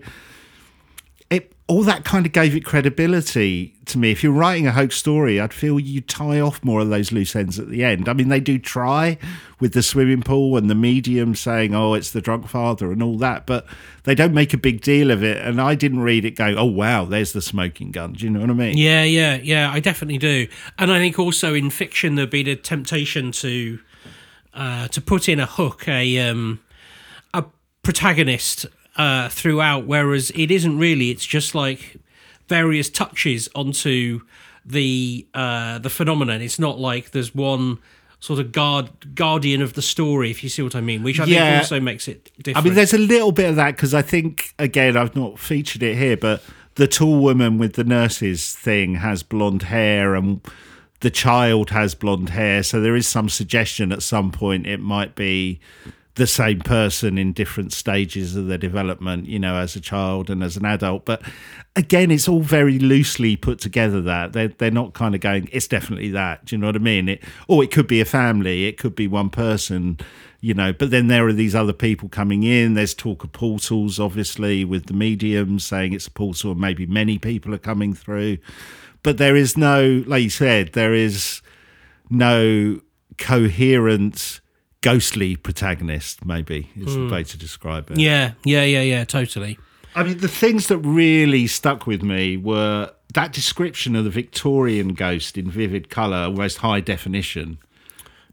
[1.66, 4.10] all that kind of gave it credibility to me.
[4.10, 7.34] If you're writing a hoax story, I'd feel you tie off more of those loose
[7.34, 8.06] ends at the end.
[8.06, 9.16] I mean, they do try
[9.60, 13.16] with the swimming pool and the medium saying, "Oh, it's the drunk father" and all
[13.18, 13.66] that, but
[14.02, 15.38] they don't make a big deal of it.
[15.38, 18.40] And I didn't read it going, "Oh, wow, there's the smoking gun." Do you know
[18.40, 18.76] what I mean?
[18.76, 19.72] Yeah, yeah, yeah.
[19.72, 20.46] I definitely do,
[20.78, 23.78] and I think also in fiction there'd be the temptation to
[24.52, 26.60] uh, to put in a hook, a um,
[27.32, 27.44] a
[27.82, 28.66] protagonist
[28.96, 31.10] uh, throughout, whereas it isn't really.
[31.10, 31.96] It's just like
[32.48, 34.20] various touches onto
[34.64, 36.40] the uh, the phenomenon.
[36.40, 37.78] It's not like there's one
[38.20, 41.24] sort of guard guardian of the story, if you see what I mean, which I
[41.26, 41.44] Yeah.
[41.50, 42.56] think also makes it different.
[42.56, 45.82] I mean, there's a little bit of that because I think again I've not featured
[45.82, 46.42] it here, but
[46.76, 50.40] the tall woman with the nurses thing has blonde hair, and
[51.00, 55.14] the child has blonde hair, so there is some suggestion at some point it might
[55.14, 55.60] be
[56.16, 60.44] the same person in different stages of their development, you know, as a child and
[60.44, 61.04] as an adult.
[61.04, 61.22] But
[61.74, 64.00] again, it's all very loosely put together.
[64.00, 65.48] That they're they're not kind of going.
[65.52, 66.44] It's definitely that.
[66.44, 67.08] Do you know what I mean?
[67.08, 68.66] It or it could be a family.
[68.66, 69.98] It could be one person.
[70.40, 72.74] You know, but then there are these other people coming in.
[72.74, 77.18] There's talk of portals, obviously, with the medium saying it's a portal, and maybe many
[77.18, 78.36] people are coming through.
[79.02, 81.40] But there is no, like you said, there is
[82.10, 82.80] no
[83.16, 84.42] coherent
[84.84, 87.10] ghostly protagonist maybe is the hmm.
[87.10, 87.98] way to describe it.
[87.98, 89.58] Yeah, yeah, yeah, yeah, totally.
[89.94, 94.88] i mean the things that really stuck with me were that description of the victorian
[94.92, 97.56] ghost in vivid color almost high definition.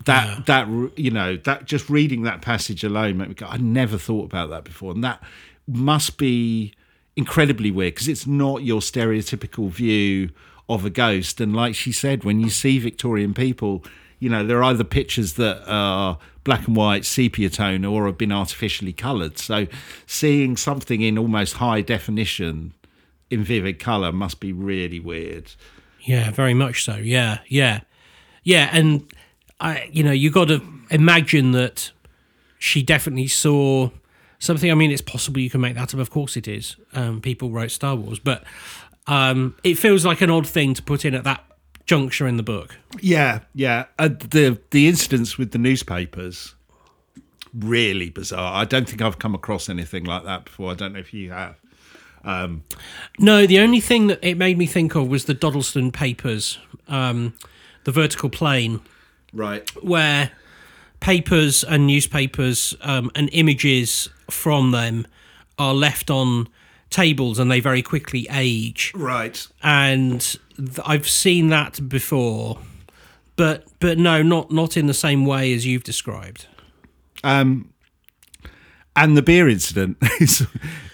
[0.04, 3.97] That that you know that just reading that passage alone made me go i never
[3.97, 4.91] thought about that before.
[4.91, 5.24] And that
[5.68, 6.74] must be
[7.16, 10.32] incredibly weird because it's not your stereotypical view
[10.68, 11.39] of a ghost.
[11.39, 13.86] And like she said when you see victorian people
[14.22, 18.32] you know, they're either pictures that are black and white, sepia tone, or have been
[18.32, 19.39] artificially coloured.
[19.39, 19.65] So
[20.05, 22.74] seeing something in almost high definition
[23.32, 25.51] in vivid colour must be really weird.
[26.01, 26.97] Yeah, very much so.
[26.97, 27.82] Yeah, yeah,
[28.43, 28.69] yeah.
[28.72, 29.11] And
[29.59, 30.61] I, you know, you got to
[30.91, 31.91] imagine that
[32.59, 33.89] she definitely saw
[34.38, 34.69] something.
[34.69, 35.99] I mean, it's possible you can make that up.
[35.99, 36.76] Of course, it is.
[36.93, 38.43] Um, people wrote Star Wars, but
[39.07, 41.43] um, it feels like an odd thing to put in at that
[41.91, 42.77] juncture in the book.
[43.01, 43.85] Yeah, yeah.
[43.99, 46.55] Uh, the the incidents with the newspapers
[47.53, 48.53] really bizarre.
[48.61, 50.71] I don't think I've come across anything like that before.
[50.71, 51.55] I don't know if you have.
[52.23, 52.63] Um,
[53.19, 57.33] No, the only thing that it made me think of was the Dodleston papers, um,
[57.83, 58.79] the vertical plane,
[59.33, 59.69] Right.
[59.83, 60.31] where
[61.01, 65.05] papers and newspapers um, and images from them
[65.57, 66.47] are left on
[66.89, 68.93] tables and they very quickly age.
[68.95, 69.45] Right.
[69.61, 70.37] And
[70.86, 72.59] I've seen that before,
[73.36, 76.47] but but no, not not in the same way as you've described.
[77.24, 77.74] Um,
[78.95, 80.45] and the beer incident is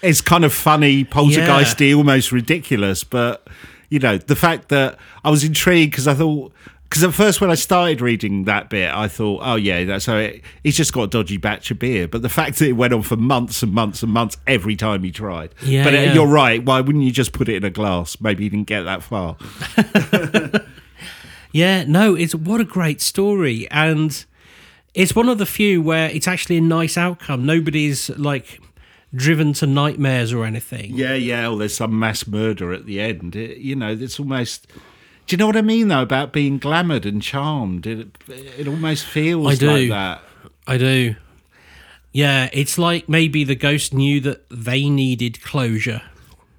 [0.02, 3.04] is kind of funny, poltergeisty, almost ridiculous.
[3.04, 3.46] But
[3.88, 6.52] you know, the fact that I was intrigued because I thought.
[6.88, 10.16] Because at first, when I started reading that bit, I thought, "Oh yeah, that's so
[10.16, 12.94] it, he's just got a dodgy batch of beer." But the fact that it went
[12.94, 15.54] on for months and months and months every time he tried.
[15.62, 16.14] Yeah, but uh, yeah.
[16.14, 16.64] you're right.
[16.64, 18.20] Why wouldn't you just put it in a glass?
[18.20, 19.36] Maybe he didn't get that far.
[21.52, 24.24] Yeah, no, it's what a great story, and
[24.94, 27.46] it's one of the few where it's actually a nice outcome.
[27.46, 28.60] Nobody's like
[29.14, 30.94] driven to nightmares or anything.
[30.94, 31.48] Yeah, yeah.
[31.48, 33.34] Well, there's some mass murder at the end.
[33.34, 34.66] It, you know, it's almost.
[35.28, 37.86] Do you know what I mean though about being glamoured and charmed?
[37.86, 39.70] It it almost feels I do.
[39.70, 40.22] like that.
[40.66, 41.14] I do.
[42.12, 46.00] Yeah, it's like maybe the ghost knew that they needed closure.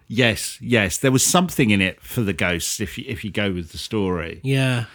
[0.07, 0.97] Yes, yes.
[0.99, 2.79] There was something in it for the ghosts.
[2.79, 4.85] If you, if you go with the story, Yeah.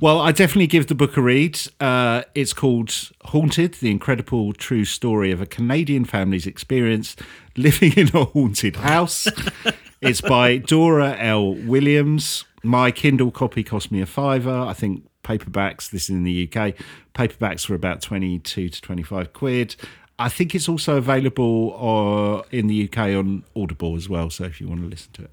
[0.00, 1.60] well, I definitely give the book a read.
[1.80, 7.14] Uh, it's called Haunted: The Incredible True Story of a Canadian Family's Experience
[7.56, 9.28] Living in a Haunted House.
[10.00, 11.54] it's by Dora L.
[11.54, 12.44] Williams.
[12.62, 14.50] My Kindle copy cost me a fiver.
[14.68, 15.90] I think paperbacks.
[15.90, 16.74] This is in the UK.
[17.14, 19.76] Paperbacks were about twenty-two to twenty-five quid.
[20.18, 24.30] I think it's also available uh, in the UK on Audible as well.
[24.30, 25.30] So if you want to listen to it.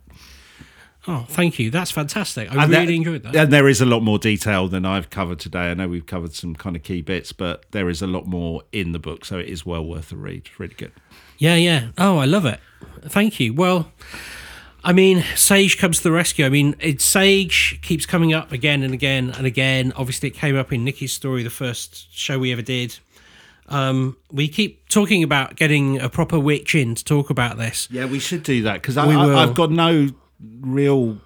[1.08, 1.70] Oh, thank you.
[1.70, 2.52] That's fantastic.
[2.52, 3.36] I And really there- enjoyed that.
[3.36, 5.70] And there is a lot more detail than I've covered today.
[5.70, 8.64] I know we've covered some kind of key bits, but there is a lot more
[8.72, 10.50] in the book, so it is well worth a read.
[10.58, 10.92] Really good.
[11.38, 11.90] Yeah, yeah.
[12.00, 12.60] Oh, I love it.
[13.04, 13.54] Thank you.
[13.54, 13.92] Well,
[14.86, 16.46] I mean, Sage comes to the rescue.
[16.46, 19.92] I mean, it, Sage keeps coming up again and again and again.
[19.96, 23.00] Obviously, it came up in Nikki's story, the first show we ever did.
[23.68, 27.88] Um, we keep talking about getting a proper witch in to talk about this.
[27.90, 28.96] Yeah, we should do that because.
[28.96, 30.10] I've got no
[30.62, 31.18] real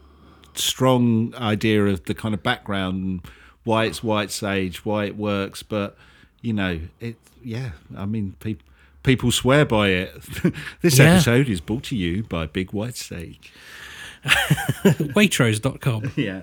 [0.54, 3.22] strong idea of the kind of background and
[3.66, 5.98] why it's white sage, why it works, but
[6.42, 7.18] you know, it.
[7.44, 8.66] Yeah, I mean, people.
[9.04, 10.14] People swear by it.
[10.82, 11.14] this Yeah.
[11.14, 13.52] episode is brought to you by Big White Sage.
[14.26, 16.12] Waitrose.com.
[16.18, 16.42] Yeah.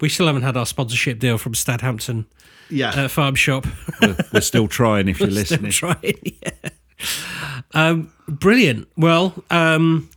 [0.00, 2.26] We still haven't had our sponsorship deal from Stadhampton
[2.70, 2.90] Yeah.
[2.90, 3.66] uh, Farm Shop.
[4.00, 5.72] we're, we're still trying if you're Still listening.
[5.72, 6.14] trying.
[6.24, 6.70] yeah.
[7.72, 8.86] Um, brilliant.
[8.96, 10.08] Well, um,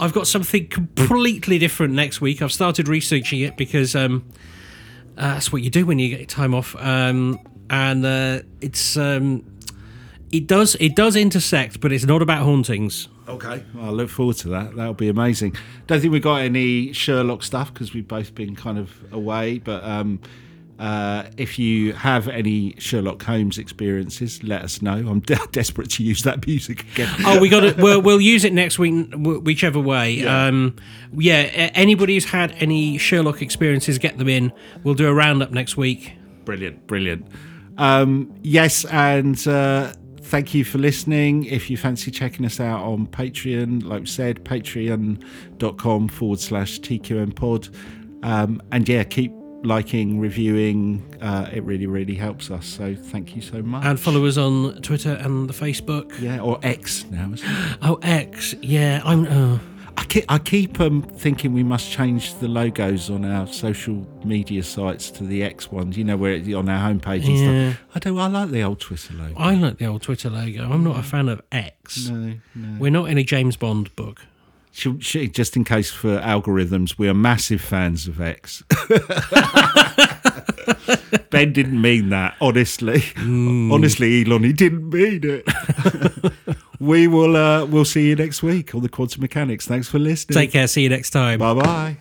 [0.00, 2.40] I've got something completely different next week.
[2.40, 4.24] I've started researching it because um,
[5.18, 7.38] uh, that's what you do when you get time off, um,
[7.68, 9.44] and uh, it's um,
[10.32, 13.08] it does it does intersect, but it's not about hauntings.
[13.28, 14.74] Okay, well, I look forward to that.
[14.74, 15.54] That'll be amazing.
[15.86, 19.58] Don't think we got any Sherlock stuff because we've both been kind of away.
[19.58, 20.20] But um,
[20.78, 24.92] uh, if you have any Sherlock Holmes experiences, let us know.
[24.92, 27.14] I'm de- desperate to use that music again.
[27.26, 27.76] Oh, we got it.
[27.76, 30.12] We'll, we'll use it next week, whichever way.
[30.12, 30.46] Yeah.
[30.46, 30.76] Um,
[31.12, 31.70] yeah.
[31.74, 34.52] Anybody who's had any Sherlock experiences, get them in.
[34.84, 36.12] We'll do a roundup next week.
[36.44, 37.26] Brilliant, brilliant.
[37.76, 39.92] Um, yes, and uh,
[40.28, 41.44] thank you for listening.
[41.44, 47.34] If you fancy checking us out on Patreon, like we said, patreon.com forward slash TQM
[47.34, 47.68] pod.
[48.22, 49.32] Um, and yeah, keep
[49.64, 51.02] liking, reviewing.
[51.20, 52.66] Uh, it really, really helps us.
[52.66, 53.84] So thank you so much.
[53.84, 56.18] And follow us on Twitter and the Facebook.
[56.20, 57.32] yeah, or X now.
[57.32, 57.78] Isn't it?
[57.82, 58.54] Oh, X.
[58.60, 59.26] Yeah, I'm.
[59.26, 59.58] Uh,
[60.00, 64.62] I keep, I keep um, thinking we must change the logos on our social media
[64.62, 65.98] sites to the X ones.
[65.98, 67.72] You know, where it's on our homepage and Yeah.
[67.72, 67.80] stuff.
[67.94, 68.18] I do.
[68.18, 69.34] I like the old Twitter logo.
[69.36, 70.70] I like the old Twitter logo.
[70.70, 72.08] I'm not a fan of X.
[72.08, 72.76] No, no.
[72.78, 74.22] We're not in a James Bond book.
[74.70, 78.62] Should, should- just in case for algorithms, we are massive fans of X.
[81.30, 83.02] ben didn't mean that, honestly.
[83.18, 85.48] Honestly, Elon, he didn't mean it.
[86.80, 89.66] we will uh, we'll see you next week on the Quantum Mechanics.
[89.66, 90.34] Thanks for listening.
[90.34, 90.66] Take care.
[90.66, 91.38] See you next time.
[91.38, 91.96] Bye bye.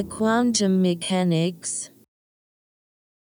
[0.00, 1.89] the quantum mechanics